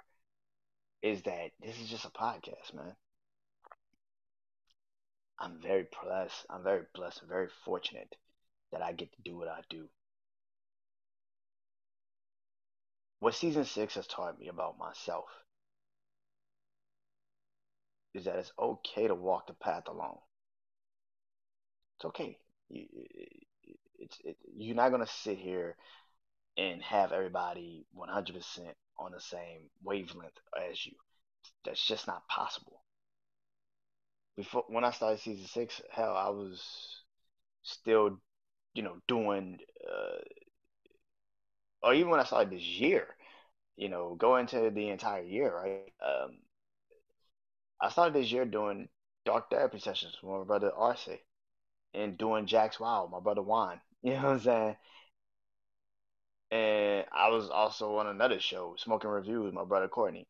is 1.03 1.23
that 1.23 1.51
this 1.61 1.79
is 1.79 1.89
just 1.91 2.07
a 2.07 2.11
podcast, 2.11 2.75
man. 2.75 2.95
I'm 5.39 5.61
very 5.61 5.87
blessed. 6.03 6.47
I'm 6.49 6.63
very 6.63 6.85
blessed 6.95 7.23
very 7.29 7.49
fortunate 7.65 8.17
that 8.73 8.83
I 8.83 8.93
get 8.93 9.13
to 9.13 9.23
do 9.23 9.37
what 9.37 9.49
I 9.49 9.61
do. 9.69 9.89
What 13.21 13.37
season 13.37 13.65
six 13.65 13.95
has 13.95 14.09
taught 14.09 14.41
me 14.41 14.49
about 14.49 14.77
myself 14.77 15.31
is 18.15 18.25
that 18.25 18.37
it's 18.37 18.53
okay 18.59 19.09
to 19.09 19.15
walk 19.15 19.47
the 19.47 19.55
path 19.55 19.89
alone. 19.89 20.19
It's 21.97 22.05
okay. 22.07 22.39
You, 22.69 22.87
it's 23.99 24.19
it, 24.25 24.37
you're 24.57 24.77
not 24.77 24.91
gonna 24.91 25.07
sit 25.07 25.39
here 25.39 25.77
and 26.59 26.83
have 26.83 27.13
everybody 27.13 27.87
100% 27.95 28.77
on 28.99 29.13
the 29.13 29.21
same 29.21 29.71
wavelength 29.85 30.39
as 30.71 30.85
you. 30.87 30.95
That's 31.65 31.85
just 31.87 32.07
not 32.07 32.29
possible. 32.29 32.83
Before 34.37 34.65
when 34.69 34.85
I 34.85 34.91
started 34.93 35.21
season 35.21 35.47
six, 35.47 35.83
hell, 35.91 36.17
I 36.17 36.31
was 36.31 36.63
still, 37.63 38.21
you 38.75 38.83
know, 38.83 38.99
doing, 39.09 39.59
uh, 39.89 40.19
or 41.83 41.95
even 41.95 42.11
when 42.11 42.21
I 42.21 42.25
started 42.25 42.53
this 42.53 42.65
year, 42.67 43.07
you 43.77 43.89
know, 43.89 44.15
going 44.17 44.43
into 44.43 44.71
the 44.71 44.89
entire 44.91 45.23
year, 45.23 45.55
right? 45.55 45.93
Um, 46.05 46.39
I 47.81 47.89
started 47.89 48.15
this 48.15 48.31
year 48.31 48.45
doing 48.45 48.89
dark 49.25 49.51
therapy 49.51 49.81
sessions 49.81 50.17
with 50.23 50.33
my 50.39 50.45
brother 50.45 50.73
Arce 50.73 51.09
and 51.95 52.19
doing 52.19 52.47
Jack's 52.47 52.81
Wild, 52.81 53.11
my 53.11 53.21
brother 53.21 53.43
Juan. 53.43 53.81
You 54.03 54.13
know 54.13 54.23
what 54.23 54.25
I'm 54.27 54.41
saying? 54.41 54.77
And 56.51 57.07
I 57.13 57.29
was 57.31 57.49
also 57.51 57.97
on 57.97 58.07
another 58.07 58.39
show, 58.41 58.77
Smoking 58.77 59.09
Review 59.11 59.43
with 59.43 59.55
my 59.55 59.65
brother 59.65 59.89
Courtney. 59.89 60.27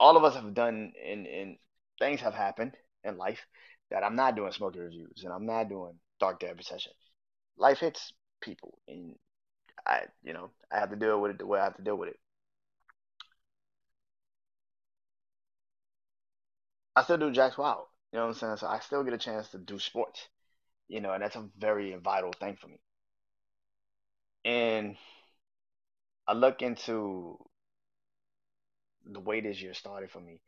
All 0.00 0.16
of 0.16 0.24
us 0.24 0.34
have 0.34 0.54
done 0.54 0.92
and 1.04 1.26
and 1.26 1.58
things 1.98 2.20
have 2.20 2.34
happened 2.34 2.76
in 3.04 3.16
life 3.16 3.46
that 3.90 4.04
I'm 4.04 4.16
not 4.16 4.36
doing 4.36 4.52
smoking 4.52 4.82
reviews 4.82 5.22
and 5.24 5.32
I'm 5.32 5.46
not 5.46 5.68
doing 5.68 5.98
dark 6.20 6.40
therapy 6.40 6.62
session. 6.62 6.92
Life 7.56 7.80
hits 7.80 8.12
people 8.40 8.78
and 8.88 9.16
I 9.88 10.06
you 10.22 10.32
know, 10.32 10.50
I 10.72 10.78
have 10.80 10.90
to 10.90 10.96
deal 10.96 11.20
with 11.20 11.32
it 11.32 11.38
the 11.38 11.46
way 11.46 11.60
I 11.60 11.64
have 11.64 11.76
to 11.76 11.82
deal 11.82 11.96
with 11.96 12.10
it. 12.10 12.18
I 16.94 17.02
still 17.02 17.16
do 17.16 17.30
Jack's 17.30 17.56
Wild. 17.56 17.86
You 18.12 18.18
know 18.18 18.26
what 18.26 18.32
I'm 18.32 18.38
saying? 18.38 18.56
So 18.58 18.66
I 18.66 18.80
still 18.80 19.02
get 19.02 19.14
a 19.14 19.18
chance 19.18 19.48
to 19.52 19.58
do 19.58 19.78
sports. 19.78 20.28
You 20.88 21.00
know, 21.00 21.12
and 21.14 21.22
that's 21.22 21.36
a 21.36 21.48
very 21.58 21.94
vital 21.96 22.32
thing 22.32 22.56
for 22.56 22.68
me. 22.68 22.80
And 24.44 24.96
I 26.28 26.34
look 26.34 26.62
into 26.62 27.38
the 29.06 29.18
way 29.20 29.40
this 29.40 29.60
year 29.60 29.74
started 29.74 30.10
for 30.10 30.20
me, 30.20 30.40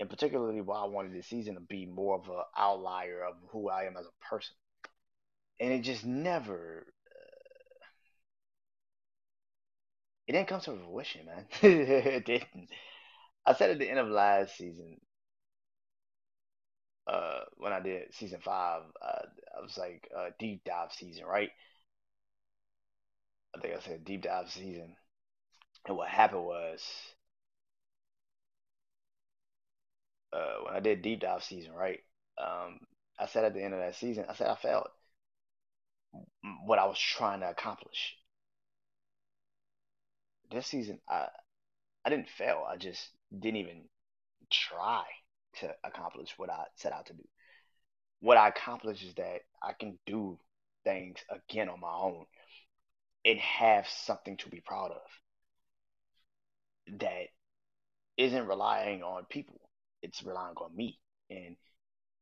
and 0.00 0.10
particularly 0.10 0.60
why 0.62 0.80
I 0.80 0.86
wanted 0.86 1.14
this 1.14 1.28
season 1.28 1.54
to 1.54 1.60
be 1.60 1.86
more 1.86 2.16
of 2.18 2.28
an 2.28 2.42
outlier 2.56 3.24
of 3.24 3.36
who 3.50 3.68
I 3.70 3.84
am 3.84 3.96
as 3.96 4.06
a 4.06 4.24
person. 4.24 4.54
And 5.60 5.72
it 5.72 5.82
just 5.82 6.04
never, 6.04 6.84
uh, 7.06 7.84
it 10.28 10.32
didn't 10.32 10.48
come 10.48 10.60
to 10.60 10.76
fruition, 10.76 11.26
man. 11.26 11.46
it 11.62 12.24
didn't. 12.26 12.70
I 13.46 13.54
said 13.54 13.70
at 13.70 13.78
the 13.80 13.90
end 13.90 14.00
of 14.00 14.08
last 14.08 14.56
season, 14.58 15.00
uh, 17.06 17.40
when 17.56 17.72
I 17.72 17.80
did 17.80 18.14
season 18.14 18.40
five, 18.40 18.82
uh, 19.00 19.22
I 19.56 19.62
was 19.62 19.78
like 19.78 20.08
uh, 20.16 20.30
deep 20.38 20.62
dive 20.64 20.92
season, 20.92 21.24
right? 21.24 21.50
I 23.54 23.60
think 23.60 23.74
I 23.76 23.80
said 23.80 24.06
deep 24.06 24.22
dive 24.22 24.50
season. 24.50 24.96
And 25.86 25.96
what 25.96 26.08
happened 26.08 26.44
was, 26.44 26.82
uh, 30.32 30.56
when 30.64 30.74
I 30.74 30.80
did 30.80 31.02
deep 31.02 31.20
dive 31.20 31.42
season, 31.42 31.72
right? 31.72 32.00
Um, 32.38 32.80
I 33.18 33.26
said 33.26 33.44
at 33.44 33.54
the 33.54 33.62
end 33.62 33.74
of 33.74 33.80
that 33.80 33.96
season, 33.96 34.26
I 34.28 34.34
said 34.34 34.48
I 34.48 34.54
failed 34.56 34.88
what 36.64 36.78
I 36.78 36.86
was 36.86 36.98
trying 36.98 37.40
to 37.40 37.50
accomplish. 37.50 38.16
This 40.50 40.66
season, 40.66 41.00
I 41.08 41.28
I 42.04 42.10
didn't 42.10 42.28
fail. 42.30 42.64
I 42.68 42.76
just 42.76 43.08
didn't 43.36 43.58
even 43.58 43.84
try 44.50 45.04
to 45.60 45.74
accomplish 45.84 46.32
what 46.36 46.50
I 46.50 46.64
set 46.76 46.92
out 46.92 47.06
to 47.06 47.14
do. 47.14 47.24
What 48.20 48.36
I 48.36 48.48
accomplished 48.48 49.04
is 49.04 49.14
that 49.14 49.40
I 49.62 49.72
can 49.72 49.98
do 50.06 50.38
things 50.84 51.18
again 51.30 51.68
on 51.68 51.80
my 51.80 51.92
own 51.92 52.24
and 53.24 53.38
have 53.38 53.86
something 53.88 54.36
to 54.38 54.48
be 54.48 54.60
proud 54.60 54.92
of 54.92 55.02
that 57.00 57.28
isn't 58.16 58.46
relying 58.46 59.02
on 59.02 59.24
people. 59.28 59.60
It's 60.02 60.22
relying 60.22 60.56
on 60.56 60.74
me. 60.74 60.98
And 61.30 61.56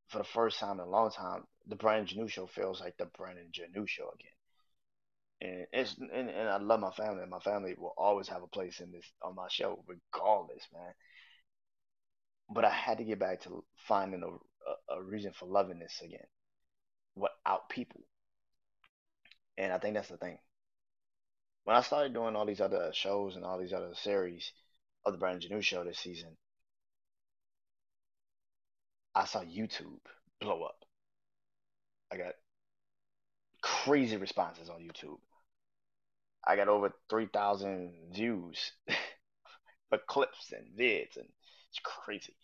for 0.09 0.19
the 0.19 0.25
first 0.25 0.59
time 0.59 0.81
in 0.81 0.87
a 0.87 0.91
long 0.91 1.11
time, 1.11 1.45
the 1.67 1.77
Brandon 1.77 2.07
Janeau 2.07 2.29
show 2.29 2.47
feels 2.47 2.81
like 2.81 2.97
the 2.97 3.07
Brandon 3.07 3.51
Janeau 3.53 3.87
show 3.87 4.11
again. 4.15 4.36
And 5.41 5.67
it's 5.73 5.97
and, 5.99 6.31
and 6.31 6.49
I 6.49 6.59
love 6.59 6.81
my 6.81 6.91
family. 6.93 7.23
And 7.23 7.31
my 7.31 7.41
family 7.41 7.75
will 7.79 7.95
always 7.97 8.29
have 8.29 8.43
a 8.43 8.49
place 8.49 8.81
in 8.81 8.93
this 8.93 9.05
on 9.23 9.35
my 9.35 9.49
show, 9.49 9.85
regardless, 9.87 10.67
man. 10.73 10.95
But 12.49 12.65
I 12.65 12.71
had 12.71 12.99
to 12.99 13.05
get 13.05 13.19
back 13.19 13.43
to 13.43 13.65
finding 13.89 14.23
a, 14.23 14.29
a, 14.29 14.99
a 14.99 15.03
reason 15.03 15.33
for 15.33 15.47
loving 15.47 15.79
this 15.79 16.01
again, 16.03 16.27
without 17.17 17.69
people. 17.69 18.03
And 19.59 19.73
I 19.73 19.79
think 19.79 19.95
that's 19.95 20.09
the 20.09 20.17
thing 20.17 20.39
when 21.67 21.75
I 21.77 21.81
started 21.81 22.15
doing 22.15 22.37
all 22.37 22.47
these 22.47 22.61
other 22.61 22.93
shows 22.95 23.35
and 23.35 23.45
all 23.45 23.59
these 23.59 23.73
other 23.73 23.93
series 23.97 24.53
of 25.05 25.13
the 25.13 25.19
Brandon 25.19 25.51
Janeau 25.51 25.61
show 25.61 25.83
this 25.83 25.99
season, 25.99 26.37
I 29.17 29.25
saw 29.25 29.41
YouTube 29.41 29.99
blow 30.41 30.63
up. 30.63 30.85
I 32.13 32.19
got 32.19 32.35
crazy 33.61 34.17
responses 34.17 34.71
on 34.71 34.79
YouTube. 34.79 35.19
I 36.47 36.57
got 36.57 36.69
over 36.69 36.93
3,000 37.11 37.93
views 38.13 38.73
for 39.89 39.99
clips 40.07 40.53
and 40.53 40.79
vids, 40.79 41.17
and 41.17 41.27
it's 41.71 41.81
crazy. 41.83 42.37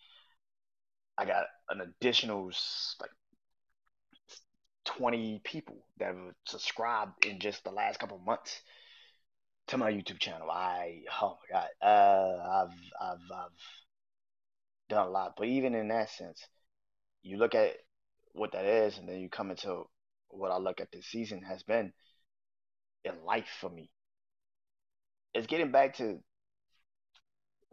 I 1.19 1.25
got 1.25 1.47
an 1.69 1.81
additional 1.81 2.47
like 3.01 3.11
20 4.85 5.41
people 5.45 5.87
that 5.99 6.07
have 6.07 6.35
subscribed 6.47 7.25
in 7.25 7.39
just 7.39 7.63
the 7.65 7.71
last 7.71 7.99
couple 8.01 8.19
months 8.19 8.61
to 9.69 9.79
my 9.79 9.91
YouTube 9.93 10.19
channel. 10.19 10.51
I 10.51 11.03
oh 11.21 11.39
my 11.51 11.61
god, 11.61 11.69
uh, 11.83 12.65
I've 12.65 12.79
I've 13.01 13.37
I've 13.39 13.51
done 14.89 15.07
a 15.07 15.11
lot, 15.11 15.35
but 15.37 15.47
even 15.47 15.75
in 15.75 15.89
that 15.89 16.11
sense, 16.11 16.47
you 17.23 17.39
look 17.39 17.55
at 17.55 17.77
what 18.33 18.53
that 18.53 18.65
is, 18.65 18.99
and 18.99 19.09
then 19.09 19.21
you 19.21 19.29
come 19.31 19.51
into 19.51 19.85
what 20.29 20.51
I 20.51 20.59
look 20.59 20.81
at 20.81 20.91
this 20.93 21.07
season 21.07 21.43
has 21.43 21.63
been 21.63 21.93
in 23.05 23.25
life 23.25 23.49
for 23.61 23.71
me. 23.71 23.92
It's 25.35 25.47
getting 25.47 25.71
back 25.71 25.97
to 25.97 26.19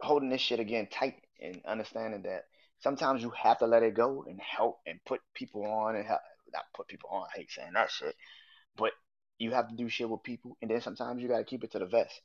holding 0.00 0.30
this 0.30 0.40
shit 0.40 0.60
again 0.60 0.88
tight 0.90 1.16
and 1.40 1.60
understanding 1.66 2.22
that 2.22 2.44
sometimes 2.80 3.22
you 3.22 3.30
have 3.30 3.58
to 3.58 3.66
let 3.66 3.82
it 3.82 3.94
go 3.94 4.24
and 4.26 4.40
help 4.40 4.78
and 4.86 4.98
put 5.04 5.20
people 5.34 5.64
on 5.64 5.96
and 5.96 6.06
help, 6.06 6.20
not 6.52 6.64
put 6.74 6.88
people 6.88 7.10
on. 7.10 7.26
I 7.34 7.38
hate 7.38 7.50
saying 7.50 7.72
that 7.74 7.90
shit, 7.90 8.14
but 8.76 8.92
you 9.38 9.52
have 9.52 9.68
to 9.68 9.76
do 9.76 9.88
shit 9.88 10.08
with 10.08 10.22
people, 10.22 10.56
and 10.60 10.70
then 10.70 10.80
sometimes 10.80 11.22
you 11.22 11.28
got 11.28 11.38
to 11.38 11.44
keep 11.44 11.64
it 11.64 11.72
to 11.72 11.78
the 11.78 11.86
vest. 11.86 12.20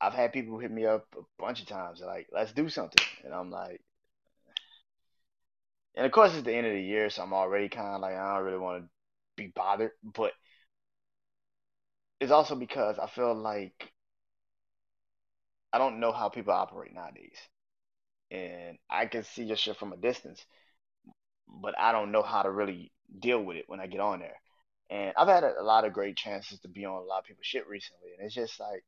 I've 0.00 0.14
had 0.14 0.32
people 0.32 0.58
hit 0.58 0.70
me 0.70 0.84
up 0.84 1.06
a 1.16 1.22
bunch 1.38 1.60
of 1.60 1.68
times, 1.68 2.00
like, 2.04 2.28
let's 2.32 2.52
do 2.52 2.68
something. 2.68 3.04
And 3.24 3.32
I'm 3.32 3.50
like, 3.50 3.80
and 5.94 6.06
of 6.06 6.12
course, 6.12 6.34
it's 6.34 6.42
the 6.42 6.54
end 6.54 6.66
of 6.66 6.72
the 6.72 6.82
year, 6.82 7.10
so 7.10 7.22
I'm 7.22 7.32
already 7.32 7.68
kind 7.68 7.94
of 7.94 8.00
like, 8.00 8.14
I 8.14 8.34
don't 8.34 8.44
really 8.44 8.58
want 8.58 8.82
to 8.82 8.88
be 9.36 9.52
bothered. 9.54 9.92
But 10.02 10.32
it's 12.18 12.32
also 12.32 12.54
because 12.54 12.98
I 12.98 13.06
feel 13.08 13.34
like 13.34 13.92
I 15.72 15.78
don't 15.78 16.00
know 16.00 16.12
how 16.12 16.28
people 16.28 16.52
operate 16.52 16.94
nowadays. 16.94 17.38
And 18.30 18.78
I 18.90 19.06
can 19.06 19.24
see 19.24 19.44
your 19.44 19.56
shit 19.56 19.76
from 19.76 19.92
a 19.92 19.96
distance, 19.96 20.44
but 21.48 21.78
I 21.78 21.92
don't 21.92 22.12
know 22.12 22.22
how 22.22 22.42
to 22.42 22.50
really 22.50 22.92
deal 23.20 23.42
with 23.42 23.56
it 23.56 23.64
when 23.68 23.80
I 23.80 23.86
get 23.86 24.00
on 24.00 24.20
there. 24.20 24.36
And 24.90 25.12
I've 25.16 25.28
had 25.28 25.44
a, 25.44 25.60
a 25.60 25.62
lot 25.62 25.84
of 25.84 25.92
great 25.92 26.16
chances 26.16 26.60
to 26.60 26.68
be 26.68 26.84
on 26.84 26.94
a 26.94 27.04
lot 27.04 27.20
of 27.20 27.24
people's 27.24 27.46
shit 27.46 27.66
recently, 27.66 28.10
and 28.16 28.26
it's 28.26 28.34
just 28.34 28.58
like 28.60 28.84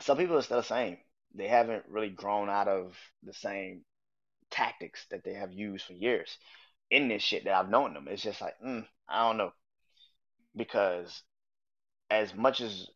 some 0.00 0.16
people 0.16 0.36
are 0.36 0.42
still 0.42 0.58
the 0.58 0.62
same. 0.62 0.98
They 1.34 1.48
haven't 1.48 1.84
really 1.88 2.10
grown 2.10 2.48
out 2.48 2.68
of 2.68 2.94
the 3.22 3.34
same 3.34 3.84
tactics 4.50 5.04
that 5.10 5.24
they 5.24 5.34
have 5.34 5.52
used 5.52 5.84
for 5.84 5.92
years 5.92 6.38
in 6.90 7.08
this 7.08 7.22
shit 7.22 7.44
that 7.44 7.54
I've 7.54 7.68
known 7.68 7.94
them. 7.94 8.08
It's 8.08 8.22
just 8.22 8.40
like, 8.40 8.54
mm, 8.64 8.86
I 9.08 9.28
don't 9.28 9.36
know. 9.36 9.52
Because 10.56 11.22
as 12.10 12.34
much 12.34 12.60
as 12.60 12.88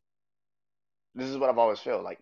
this 1.15 1.29
is 1.29 1.37
what 1.37 1.51
I've 1.51 1.59
always 1.59 1.81
felt 1.81 2.03
like, 2.03 2.19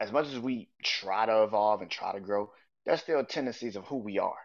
as 0.00 0.12
much 0.12 0.26
as 0.28 0.38
we 0.38 0.68
try 0.82 1.26
to 1.26 1.44
evolve 1.44 1.82
and 1.82 1.90
try 1.90 2.12
to 2.12 2.20
grow, 2.20 2.50
there's 2.84 3.00
still 3.00 3.24
tendencies 3.24 3.76
of 3.76 3.84
who 3.86 3.96
we 3.96 4.18
are. 4.18 4.36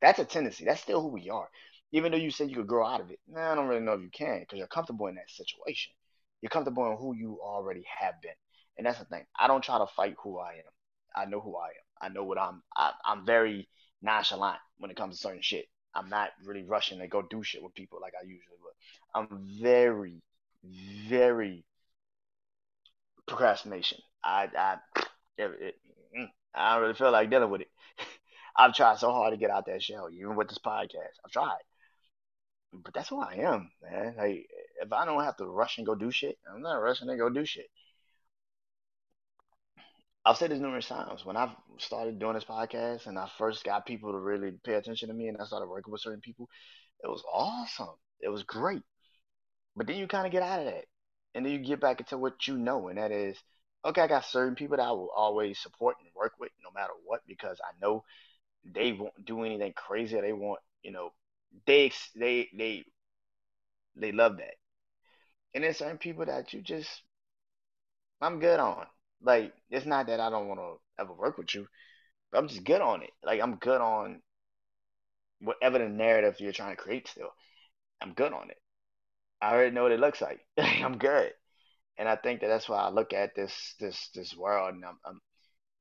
That's 0.00 0.18
a 0.18 0.24
tendency. 0.24 0.64
That's 0.64 0.80
still 0.80 1.00
who 1.00 1.08
we 1.08 1.30
are. 1.30 1.48
Even 1.92 2.12
though 2.12 2.18
you 2.18 2.30
said 2.30 2.50
you 2.50 2.56
could 2.56 2.66
grow 2.66 2.86
out 2.86 3.00
of 3.00 3.10
it, 3.10 3.20
nah, 3.28 3.52
I 3.52 3.54
don't 3.54 3.68
really 3.68 3.82
know 3.82 3.92
if 3.92 4.02
you 4.02 4.10
can 4.10 4.40
because 4.40 4.58
you're 4.58 4.66
comfortable 4.66 5.06
in 5.06 5.14
that 5.16 5.30
situation. 5.30 5.92
You're 6.40 6.50
comfortable 6.50 6.90
in 6.90 6.96
who 6.96 7.14
you 7.14 7.38
already 7.42 7.84
have 8.00 8.20
been, 8.20 8.32
and 8.76 8.86
that's 8.86 8.98
the 8.98 9.04
thing. 9.04 9.24
I 9.38 9.46
don't 9.46 9.62
try 9.62 9.78
to 9.78 9.86
fight 9.86 10.16
who 10.22 10.38
I 10.38 10.54
am. 10.54 10.72
I 11.14 11.26
know 11.26 11.40
who 11.40 11.56
I 11.56 11.68
am. 11.68 11.72
I 12.00 12.08
know 12.08 12.24
what 12.24 12.38
I'm. 12.38 12.62
I, 12.76 12.92
I'm 13.04 13.24
very 13.24 13.68
nonchalant 14.00 14.58
when 14.78 14.90
it 14.90 14.96
comes 14.96 15.16
to 15.16 15.22
certain 15.22 15.42
shit. 15.42 15.66
I'm 15.94 16.08
not 16.08 16.30
really 16.44 16.64
rushing 16.64 16.98
to 16.98 17.06
go 17.06 17.22
do 17.22 17.42
shit 17.42 17.62
with 17.62 17.74
people 17.74 17.98
like 18.00 18.14
I 18.20 18.24
usually 18.24 18.56
would. 18.62 18.72
I'm 19.14 19.60
very, 19.62 20.22
very 21.08 21.64
procrastination. 23.26 23.98
I, 24.24 24.48
I, 24.56 24.76
it, 25.38 25.50
it, 25.60 25.74
mm, 26.18 26.28
I 26.54 26.74
don't 26.74 26.82
really 26.82 26.94
feel 26.94 27.10
like 27.10 27.30
dealing 27.30 27.50
with 27.50 27.62
it. 27.62 27.70
I've 28.56 28.74
tried 28.74 28.98
so 28.98 29.10
hard 29.12 29.32
to 29.32 29.38
get 29.38 29.50
out 29.50 29.66
that 29.66 29.82
shell, 29.82 30.08
even 30.10 30.36
with 30.36 30.48
this 30.48 30.58
podcast. 30.58 31.18
I've 31.24 31.32
tried, 31.32 31.62
but 32.72 32.94
that's 32.94 33.08
who 33.08 33.20
I 33.20 33.34
am, 33.34 33.70
man. 33.82 34.14
Like, 34.16 34.46
if 34.80 34.92
I 34.92 35.04
don't 35.04 35.24
have 35.24 35.36
to 35.38 35.46
rush 35.46 35.78
and 35.78 35.86
go 35.86 35.94
do 35.94 36.10
shit, 36.10 36.38
I'm 36.52 36.62
not 36.62 36.74
rushing 36.74 37.08
to 37.08 37.16
go 37.16 37.28
do 37.28 37.44
shit. 37.44 37.66
I've 40.24 40.36
said 40.36 40.50
this 40.50 40.60
numerous 40.60 40.86
times. 40.86 41.24
When 41.24 41.36
I 41.36 41.52
started 41.78 42.18
doing 42.18 42.34
this 42.34 42.44
podcast 42.44 43.06
and 43.06 43.18
I 43.18 43.28
first 43.38 43.64
got 43.64 43.86
people 43.86 44.12
to 44.12 44.18
really 44.18 44.52
pay 44.64 44.74
attention 44.74 45.08
to 45.08 45.14
me 45.14 45.28
and 45.28 45.36
I 45.38 45.44
started 45.44 45.68
working 45.68 45.90
with 45.90 46.00
certain 46.00 46.20
people, 46.20 46.48
it 47.02 47.08
was 47.08 47.24
awesome. 47.32 47.96
It 48.20 48.28
was 48.28 48.44
great. 48.44 48.82
But 49.74 49.86
then 49.86 49.96
you 49.96 50.06
kind 50.06 50.26
of 50.26 50.32
get 50.32 50.42
out 50.42 50.60
of 50.60 50.66
that. 50.66 50.84
And 51.34 51.44
then 51.44 51.52
you 51.52 51.58
get 51.58 51.80
back 51.80 52.00
into 52.00 52.18
what 52.18 52.46
you 52.46 52.58
know, 52.58 52.88
and 52.88 52.98
that 52.98 53.10
is, 53.12 53.38
okay, 53.84 54.02
I 54.02 54.06
got 54.06 54.24
certain 54.26 54.54
people 54.54 54.76
that 54.76 54.86
I 54.86 54.92
will 54.92 55.10
always 55.16 55.58
support 55.58 55.96
and 56.00 56.08
work 56.14 56.34
with 56.38 56.52
no 56.62 56.70
matter 56.72 56.92
what 57.04 57.22
because 57.26 57.58
I 57.62 57.72
know 57.80 58.04
they 58.64 58.92
won't 58.92 59.24
do 59.24 59.44
anything 59.44 59.72
crazy. 59.74 60.20
They 60.20 60.32
want, 60.32 60.60
you 60.82 60.92
know, 60.92 61.12
they 61.66 61.92
they 62.16 62.48
they 62.56 62.84
they 63.96 64.12
love 64.12 64.36
that. 64.36 64.56
And 65.54 65.64
then 65.64 65.72
certain 65.72 65.96
people 65.98 66.26
that 66.26 66.52
you 66.52 66.60
just 66.60 67.02
I'm 68.22 68.40
good 68.40 68.58
on. 68.60 68.86
Like 69.22 69.52
it's 69.70 69.84
not 69.86 70.06
that 70.06 70.20
I 70.20 70.30
don't 70.30 70.48
want 70.48 70.60
to 70.60 70.80
ever 70.98 71.12
work 71.12 71.36
with 71.38 71.54
you, 71.54 71.68
but 72.32 72.38
I'm 72.38 72.48
just 72.48 72.64
good 72.64 72.80
on 72.82 73.02
it. 73.02 73.10
Like 73.24 73.40
I'm 73.40 73.56
good 73.56 73.80
on 73.80 74.22
whatever 75.40 75.78
the 75.78 75.88
narrative 75.88 76.36
you're 76.40 76.52
trying 76.52 76.74
to 76.76 76.82
create. 76.82 77.06
Still, 77.08 77.34
I'm 78.02 78.14
good 78.14 78.32
on 78.34 78.50
it. 78.50 78.61
I 79.42 79.52
already 79.52 79.74
know 79.74 79.82
what 79.82 79.92
it 79.92 80.00
looks 80.00 80.22
like. 80.22 80.40
I'm 80.58 80.96
good, 80.98 81.34
and 81.98 82.08
I 82.08 82.16
think 82.16 82.40
that 82.42 82.48
that's 82.48 82.68
why 82.68 82.78
I 82.78 82.90
look 82.90 83.12
at 83.12 83.34
this 83.36 83.74
this 83.80 84.10
this 84.14 84.34
world. 84.36 84.74
And 84.74 84.84
I'm, 84.84 84.98
I'm 85.04 85.20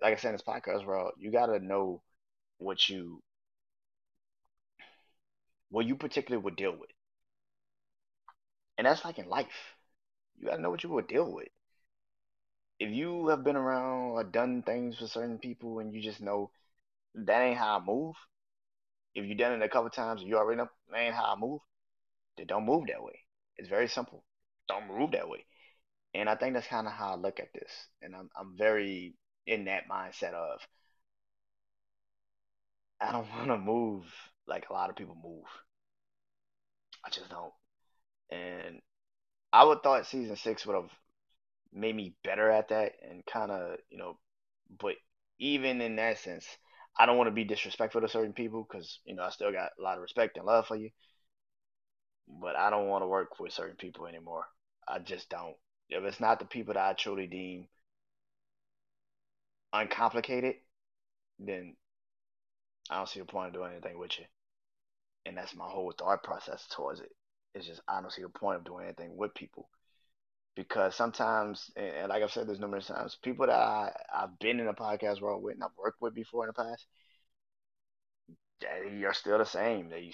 like 0.01 0.13
I 0.13 0.17
said 0.17 0.29
in 0.29 0.35
this 0.35 0.43
podcast 0.43 0.85
world, 0.85 1.13
you 1.19 1.31
got 1.31 1.47
to 1.47 1.59
know 1.59 2.03
what 2.59 2.89
you 2.89 3.23
what 5.69 5.87
you 5.87 5.95
particularly 5.95 6.43
would 6.43 6.55
deal 6.55 6.71
with, 6.77 6.91
and 8.77 8.85
that's 8.85 9.05
like 9.05 9.17
in 9.17 9.27
life. 9.29 9.75
You 10.39 10.47
got 10.47 10.57
to 10.57 10.61
know 10.61 10.69
what 10.71 10.83
you 10.83 10.89
would 10.89 11.07
deal 11.07 11.31
with. 11.31 11.49
If 12.81 12.91
you 12.91 13.27
have 13.29 13.45
been 13.45 13.55
around 13.55 14.11
or 14.11 14.25
done 14.25 14.61
things 14.61 14.97
for 14.97 15.07
certain 15.07 15.39
people, 15.39 15.79
and 15.79 15.93
you 15.93 16.01
just 16.01 16.19
know 16.19 16.51
that 17.15 17.41
ain't 17.41 17.57
how 17.59 17.77
I 17.77 17.83
move. 17.83 18.15
If 19.15 19.25
you 19.25 19.35
done 19.35 19.53
it 19.53 19.63
a 19.65 19.69
couple 19.69 19.89
times, 19.89 20.21
you 20.21 20.37
already 20.37 20.57
know 20.57 20.69
that 20.89 20.99
ain't 20.99 21.15
how 21.15 21.33
I 21.33 21.35
move. 21.37 21.61
Then 22.37 22.47
don't 22.47 22.65
move 22.65 22.87
that 22.87 23.03
way. 23.03 23.25
It's 23.61 23.69
very 23.69 23.87
simple. 23.87 24.25
Don't 24.67 24.89
move 24.89 25.13
that 25.13 25.29
way. 25.29 25.45
And 26.15 26.29
I 26.29 26.35
think 26.35 26.55
that's 26.55 26.67
kind 26.67 26.87
of 26.87 26.93
how 26.93 27.13
I 27.13 27.15
look 27.15 27.39
at 27.39 27.53
this. 27.53 27.71
And 28.01 28.15
I'm 28.15 28.29
I'm 28.37 28.57
very 28.57 29.15
in 29.47 29.65
that 29.65 29.89
mindset 29.89 30.33
of 30.33 30.61
I 33.01 33.11
don't 33.11 33.29
want 33.35 33.47
to 33.49 33.57
move 33.57 34.05
like 34.47 34.69
a 34.69 34.73
lot 34.73 34.89
of 34.89 34.95
people 34.95 35.15
move. 35.21 35.43
I 37.05 37.09
just 37.09 37.29
don't. 37.29 37.53
And 38.31 38.81
I 39.53 39.65
would 39.65 39.83
thought 39.83 40.07
season 40.07 40.35
six 40.37 40.65
would 40.65 40.75
have 40.75 40.91
made 41.73 41.95
me 41.95 42.15
better 42.23 42.49
at 42.51 42.69
that 42.69 42.93
and 43.09 43.25
kind 43.25 43.51
of 43.51 43.79
you 43.89 43.97
know, 43.97 44.19
but 44.79 44.95
even 45.39 45.81
in 45.81 45.97
that 45.97 46.19
sense, 46.19 46.47
I 46.99 47.05
don't 47.07 47.17
want 47.17 47.29
to 47.29 47.33
be 47.35 47.45
disrespectful 47.45 48.01
to 48.01 48.09
certain 48.09 48.33
people 48.33 48.63
because 48.69 48.99
you 49.05 49.15
know 49.15 49.23
I 49.23 49.31
still 49.31 49.51
got 49.53 49.71
a 49.79 49.83
lot 49.83 49.97
of 49.97 50.03
respect 50.03 50.37
and 50.37 50.47
love 50.47 50.67
for 50.67 50.77
you. 50.77 50.91
But 52.39 52.55
I 52.55 52.69
don't 52.69 52.87
want 52.87 53.03
to 53.03 53.07
work 53.07 53.39
with 53.39 53.53
certain 53.53 53.75
people 53.75 54.07
anymore. 54.07 54.45
I 54.87 54.99
just 54.99 55.29
don't. 55.29 55.55
If 55.89 56.03
it's 56.03 56.19
not 56.19 56.39
the 56.39 56.45
people 56.45 56.73
that 56.73 56.89
I 56.89 56.93
truly 56.93 57.27
deem 57.27 57.67
uncomplicated, 59.73 60.55
then 61.39 61.75
I 62.89 62.97
don't 62.97 63.09
see 63.09 63.19
the 63.19 63.25
point 63.25 63.47
of 63.47 63.53
doing 63.53 63.71
anything 63.71 63.97
with 63.97 64.17
you. 64.19 64.25
And 65.25 65.37
that's 65.37 65.55
my 65.55 65.65
whole 65.65 65.91
thought 65.91 66.23
process 66.23 66.67
towards 66.71 66.99
it. 66.99 67.11
It's 67.53 67.67
just 67.67 67.81
I 67.87 68.01
don't 68.01 68.11
see 68.11 68.21
the 68.21 68.29
point 68.29 68.57
of 68.57 68.63
doing 68.65 68.85
anything 68.85 69.17
with 69.17 69.33
people 69.35 69.69
because 70.55 70.95
sometimes, 70.95 71.71
and, 71.75 72.09
like 72.09 72.23
I've 72.23 72.31
said 72.31 72.47
this 72.47 72.59
numerous 72.59 72.87
times, 72.87 73.17
people 73.21 73.47
that 73.47 73.55
I, 73.55 73.91
I've 74.13 74.37
been 74.39 74.59
in 74.59 74.67
a 74.67 74.73
podcast 74.73 75.21
world 75.21 75.43
with 75.43 75.55
and 75.55 75.63
I've 75.63 75.69
worked 75.77 76.01
with 76.01 76.13
before 76.13 76.45
in 76.45 76.47
the 76.55 76.63
past, 76.63 76.85
they 78.61 79.03
are 79.03 79.13
still 79.13 79.37
the 79.37 79.45
same. 79.45 79.89
They 79.89 80.13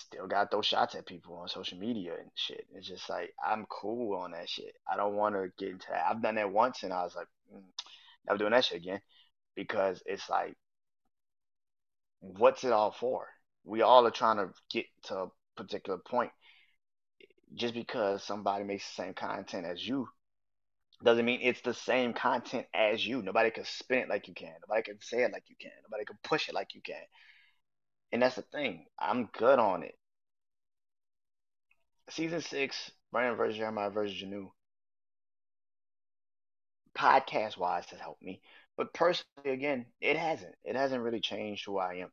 still 0.00 0.26
got 0.26 0.50
those 0.50 0.66
shots 0.66 0.94
at 0.94 1.06
people 1.06 1.36
on 1.36 1.48
social 1.48 1.78
media 1.78 2.14
and 2.18 2.30
shit. 2.34 2.66
It's 2.74 2.88
just 2.88 3.08
like 3.08 3.32
I'm 3.44 3.66
cool 3.66 4.16
on 4.16 4.32
that 4.32 4.48
shit. 4.48 4.74
I 4.90 4.96
don't 4.96 5.14
want 5.14 5.34
to 5.34 5.50
get 5.58 5.72
into 5.72 5.86
that. 5.90 6.06
I've 6.08 6.22
done 6.22 6.36
that 6.36 6.52
once 6.52 6.82
and 6.82 6.92
I 6.92 7.02
was 7.02 7.14
like, 7.14 7.28
mm, 7.54 7.62
never 8.26 8.38
doing 8.38 8.52
that 8.52 8.64
shit 8.64 8.78
again 8.78 9.00
because 9.54 10.02
it's 10.06 10.28
like, 10.28 10.56
what's 12.20 12.64
it 12.64 12.72
all 12.72 12.92
for? 12.92 13.26
We 13.64 13.82
all 13.82 14.06
are 14.06 14.12
trying 14.12 14.36
to 14.36 14.52
get 14.70 14.86
to 15.04 15.16
a 15.16 15.26
particular 15.56 15.98
point. 15.98 16.30
Just 17.54 17.74
because 17.74 18.22
somebody 18.22 18.64
makes 18.64 18.86
the 18.88 19.02
same 19.02 19.14
content 19.14 19.66
as 19.66 19.86
you 19.86 20.08
doesn't 21.02 21.24
mean 21.24 21.40
it's 21.42 21.62
the 21.62 21.74
same 21.74 22.12
content 22.12 22.66
as 22.74 23.06
you. 23.06 23.22
Nobody 23.22 23.50
can 23.50 23.64
spin 23.64 24.00
it 24.00 24.08
like 24.08 24.28
you 24.28 24.34
can. 24.34 24.52
Nobody 24.68 24.82
can 24.82 25.00
say 25.00 25.22
it 25.22 25.32
like 25.32 25.44
you 25.48 25.56
can. 25.58 25.72
Nobody 25.82 26.04
can 26.04 26.18
push 26.22 26.48
it 26.48 26.54
like 26.54 26.74
you 26.74 26.82
can. 26.82 27.02
And 28.12 28.22
that's 28.22 28.36
the 28.36 28.42
thing. 28.42 28.86
I'm 29.00 29.26
good 29.32 29.58
on 29.58 29.82
it. 29.82 29.98
Season 32.10 32.42
six, 32.42 32.90
Brandon 33.10 33.36
versus 33.38 33.56
Jeremiah 33.56 33.88
versus 33.88 34.14
Janeau, 34.14 34.52
podcast 36.96 37.56
wise 37.56 37.86
has 37.90 38.00
helped 38.00 38.22
me. 38.22 38.40
But 38.76 38.92
personally, 38.94 39.50
again, 39.50 39.86
it 40.00 40.16
hasn't. 40.16 40.54
It 40.64 40.76
hasn't 40.76 41.02
really 41.02 41.20
changed 41.20 41.64
who 41.66 41.78
I 41.78 41.94
am. 41.96 42.10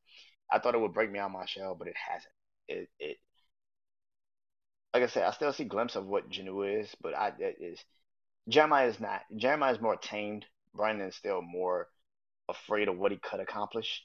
I 0.51 0.59
thought 0.59 0.75
it 0.75 0.81
would 0.81 0.93
break 0.93 1.11
me 1.11 1.19
out 1.19 1.27
of 1.27 1.31
my 1.33 1.45
shell, 1.45 1.75
but 1.75 1.87
it 1.87 1.95
hasn't. 1.97 2.33
It 2.67 2.89
it 2.99 3.17
like 4.93 5.03
I 5.03 5.07
said, 5.07 5.23
I 5.23 5.31
still 5.31 5.53
see 5.53 5.63
glimpse 5.65 5.95
of 5.95 6.05
what 6.07 6.29
Janeau 6.29 6.61
is, 6.81 6.93
but 7.01 7.15
I 7.15 7.29
it 7.39 7.57
is 7.59 7.79
Jeremiah 8.49 8.87
is 8.87 8.99
not. 8.99 9.23
Jeremiah 9.35 9.73
is 9.73 9.81
more 9.81 9.97
tamed. 9.97 10.45
Brandon 10.75 11.09
is 11.09 11.15
still 11.15 11.41
more 11.41 11.89
afraid 12.49 12.89
of 12.89 12.97
what 12.97 13.11
he 13.11 13.17
could 13.19 13.39
accomplish. 13.41 14.03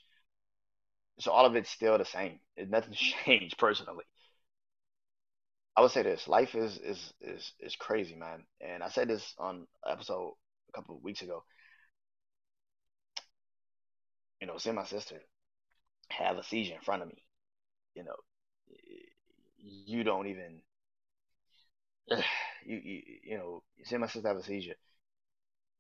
So 1.22 1.32
all 1.32 1.46
of 1.46 1.56
it's 1.56 1.70
still 1.70 1.98
the 1.98 2.04
same. 2.04 2.40
Nothing's 2.58 2.98
changed 3.24 3.58
personally. 3.58 4.04
I 5.76 5.80
would 5.82 5.90
say 5.90 6.02
this: 6.02 6.28
life 6.28 6.54
is 6.54 6.78
is 6.78 7.12
is 7.20 7.52
is 7.60 7.76
crazy, 7.76 8.14
man. 8.14 8.44
And 8.60 8.82
I 8.82 8.88
said 8.88 9.08
this 9.08 9.34
on 9.38 9.66
episode 9.86 10.34
a 10.68 10.72
couple 10.72 10.96
of 10.96 11.02
weeks 11.02 11.22
ago. 11.22 11.44
You 14.40 14.46
know, 14.46 14.58
seeing 14.58 14.76
my 14.76 14.84
sister 14.84 15.22
have 16.10 16.38
a 16.38 16.44
seizure 16.44 16.74
in 16.74 16.80
front 16.82 17.02
of 17.02 17.08
me. 17.08 17.24
You 17.94 18.04
know, 18.04 18.16
you 19.58 20.04
don't 20.04 20.26
even 20.26 20.60
you 22.66 22.76
you, 22.76 23.02
you 23.24 23.38
know, 23.38 23.62
seeing 23.84 24.00
my 24.00 24.06
sister 24.06 24.28
have 24.28 24.36
a 24.36 24.42
seizure, 24.42 24.74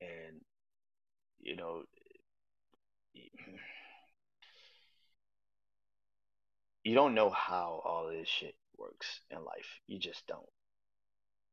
and 0.00 0.40
you 1.40 1.56
know, 1.56 1.82
you 6.84 6.94
don't 6.94 7.14
know 7.14 7.30
how 7.30 7.80
all 7.84 8.08
this 8.08 8.28
shit 8.28 8.54
works 8.76 9.20
in 9.30 9.38
life. 9.44 9.80
You 9.86 9.98
just 9.98 10.26
don't. 10.26 10.40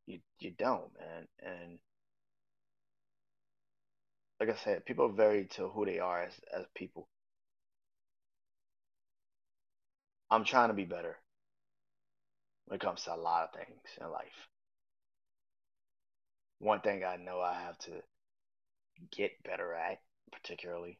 You 0.07 0.19
you 0.39 0.51
don't, 0.57 0.89
man. 0.99 1.27
And 1.41 1.79
like 4.39 4.49
I 4.49 4.55
said, 4.63 4.85
people 4.85 5.09
vary 5.09 5.45
to 5.51 5.67
who 5.69 5.85
they 5.85 5.99
are 5.99 6.23
as 6.23 6.33
as 6.55 6.65
people. 6.75 7.07
I'm 10.31 10.45
trying 10.45 10.69
to 10.69 10.75
be 10.75 10.85
better 10.85 11.17
when 12.65 12.75
it 12.77 12.81
comes 12.81 13.03
to 13.03 13.13
a 13.13 13.17
lot 13.17 13.49
of 13.49 13.53
things 13.59 13.81
in 13.99 14.09
life. 14.11 14.47
One 16.59 16.81
thing 16.81 17.03
I 17.03 17.17
know 17.17 17.39
I 17.39 17.53
have 17.53 17.77
to 17.79 17.91
get 19.11 19.43
better 19.43 19.73
at, 19.73 19.99
particularly, 20.31 20.99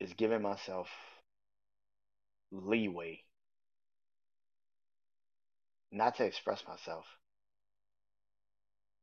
is 0.00 0.12
giving 0.14 0.42
myself 0.42 0.88
leeway 2.50 3.22
not 5.90 6.16
to 6.16 6.24
express 6.24 6.62
myself, 6.66 7.04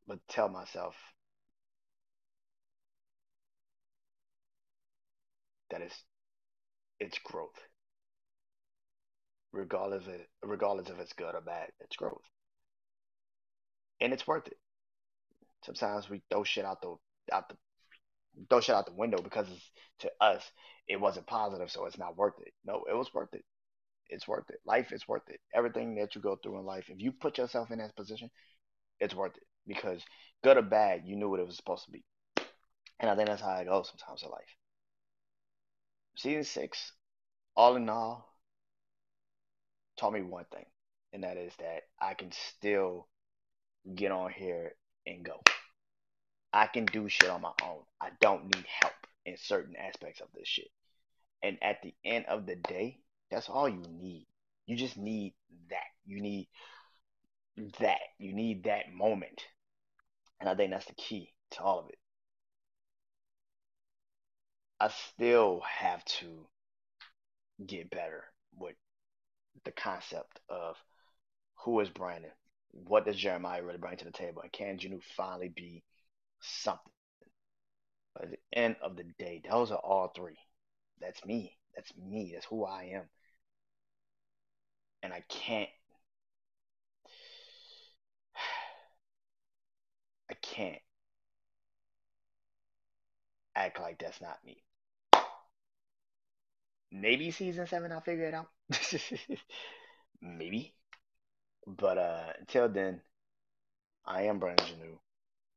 but 0.08 0.20
tell 0.28 0.50
myself 0.50 0.96
that 5.72 5.82
it's 5.82 6.04
it's 7.00 7.20
growth. 7.20 7.60
Regardless 9.52 10.06
of 10.06 10.14
regardless 10.44 10.90
if 10.90 11.00
it's 11.00 11.14
good 11.14 11.34
or 11.34 11.42
bad, 11.42 11.70
it's 11.80 11.96
growth. 11.96 12.22
And 14.00 14.14
it's 14.14 14.28
worth 14.28 14.48
it. 14.48 14.58
Sometimes 15.66 16.10
we 16.10 16.22
throw 16.30 16.44
shit 16.44 16.66
out 16.66 16.82
the 16.82 16.96
out 17.34 17.50
the 17.50 17.56
throw 18.50 18.60
shit 18.60 18.76
out 18.76 18.86
the 18.86 18.94
window 18.94 19.18
because 19.22 19.48
to 20.00 20.12
us 20.22 20.44
it 20.88 21.00
wasn't 21.00 21.28
positive, 21.28 21.72
so 21.72 21.86
it's 21.86 21.98
not 21.98 22.18
worth 22.18 22.36
it. 22.42 22.54
No, 22.66 22.84
it 22.90 22.96
was 22.96 23.14
worth 23.14 23.34
it. 23.34 23.44
It's 24.10 24.28
worth 24.28 24.50
it. 24.50 24.60
Life 24.66 24.92
is 24.92 25.08
worth 25.08 25.28
it. 25.30 25.40
Everything 25.54 25.96
that 25.96 26.16
you 26.16 26.22
go 26.22 26.36
through 26.36 26.60
in 26.60 26.66
life, 26.66 26.86
if 26.90 27.00
you 27.00 27.12
put 27.12 27.38
yourself 27.38 27.72
in 27.72 27.80
that 27.80 27.96
position, 27.96 28.30
it's 29.00 29.16
worth 29.16 29.36
it 29.36 29.44
because 29.68 30.02
good 30.44 30.58
or 30.58 30.62
bad, 30.62 31.04
you 31.06 31.16
knew 31.16 31.30
what 31.30 31.40
it 31.40 31.48
was 31.48 31.58
supposed 31.58 31.86
to 31.86 31.92
be. 31.92 32.04
And 33.00 33.10
I 33.10 33.16
think 33.16 33.28
that's 33.28 33.42
how 33.42 33.56
it 33.56 33.66
goes 33.68 33.90
sometimes 33.90 34.24
in 34.24 34.30
life. 34.30 34.56
Season 36.18 36.44
six, 36.44 36.92
all 37.56 37.76
in 37.76 37.90
all, 37.90 38.34
taught 39.98 40.14
me 40.14 40.22
one 40.22 40.46
thing, 40.54 40.66
and 41.14 41.24
that 41.24 41.38
is 41.38 41.54
that 41.60 41.84
I 42.00 42.14
can 42.14 42.32
still 42.32 43.08
get 43.96 44.12
on 44.12 44.32
here 44.32 44.76
and 45.06 45.24
go. 45.24 45.42
I 46.56 46.68
can 46.68 46.86
do 46.86 47.10
shit 47.10 47.30
on 47.30 47.42
my 47.42 47.52
own. 47.62 47.82
I 48.00 48.12
don't 48.22 48.46
need 48.46 48.66
help 48.82 48.94
in 49.26 49.36
certain 49.36 49.76
aspects 49.76 50.22
of 50.22 50.28
this 50.34 50.48
shit. 50.48 50.70
And 51.44 51.58
at 51.62 51.82
the 51.84 51.94
end 52.06 52.26
of 52.30 52.46
the 52.46 52.56
day, 52.56 53.00
that's 53.30 53.50
all 53.50 53.68
you 53.68 53.84
need. 53.92 54.26
You 54.66 54.78
just 54.78 54.96
need 54.96 55.34
that. 55.70 55.84
You 56.06 56.22
need 56.22 56.48
that. 57.80 58.00
You 58.18 58.34
need 58.34 58.64
that 58.64 58.94
moment. 58.94 59.44
And 60.40 60.50
I 60.50 60.56
think 60.56 60.72
that's 60.72 60.86
the 60.86 60.94
key 60.94 61.34
to 61.52 61.62
all 61.62 61.80
of 61.80 61.90
it. 61.90 62.00
I 64.80 64.88
still 65.14 65.62
have 65.68 66.06
to 66.06 66.48
get 67.66 67.90
better 67.90 68.24
with 68.58 68.76
the 69.66 69.72
concept 69.74 70.40
of 70.48 70.78
who 71.66 71.82
is 71.82 71.90
Brandon? 71.90 72.32
What 72.72 73.06
does 73.06 73.18
Jeremiah 73.18 73.62
really 73.62 73.78
bring 73.78 73.98
to 73.98 74.06
the 74.06 74.12
table? 74.12 74.42
And 74.42 74.52
can 74.54 74.78
Janeau 74.78 75.02
finally 75.18 75.50
be 75.50 75.84
something? 76.46 76.92
But 78.14 78.24
at 78.24 78.32
the 78.32 78.40
end 78.52 78.78
of 78.82 78.96
the 78.98 79.04
day, 79.04 79.42
those 79.48 79.72
are 79.72 79.78
all 79.78 80.08
three. 80.10 80.40
That's 81.00 81.24
me. 81.26 81.58
That's 81.76 81.96
me. 81.96 82.32
That's 82.34 82.46
who 82.46 82.66
I 82.66 82.86
am. 82.96 83.10
And 85.04 85.14
I 85.14 85.22
can't 85.30 85.70
I 90.30 90.34
can't 90.36 90.82
act 93.56 93.80
like 93.80 93.98
that's 94.00 94.22
not 94.22 94.44
me. 94.46 94.64
Maybe 96.92 97.30
season 97.32 97.68
seven 97.68 97.92
I'll 97.92 98.02
figure 98.02 98.26
it 98.28 98.34
out. 98.34 98.50
Maybe. 100.22 100.74
But 101.68 101.98
uh 101.98 102.34
until 102.40 102.70
then, 102.70 103.02
I 104.06 104.22
am 104.24 104.40
Brandon 104.40 104.66
Janeau. 104.66 105.00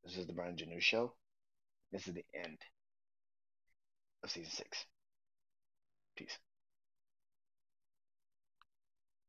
This 0.05 0.17
is 0.17 0.27
the 0.27 0.33
Brandon 0.33 0.69
Janeau 0.69 0.81
Show. 0.81 1.13
This 1.93 2.07
is 2.09 2.15
the 2.15 2.25
end 2.35 2.59
of 4.23 4.31
season 4.31 4.51
six. 4.51 4.87
Peace. 6.17 6.39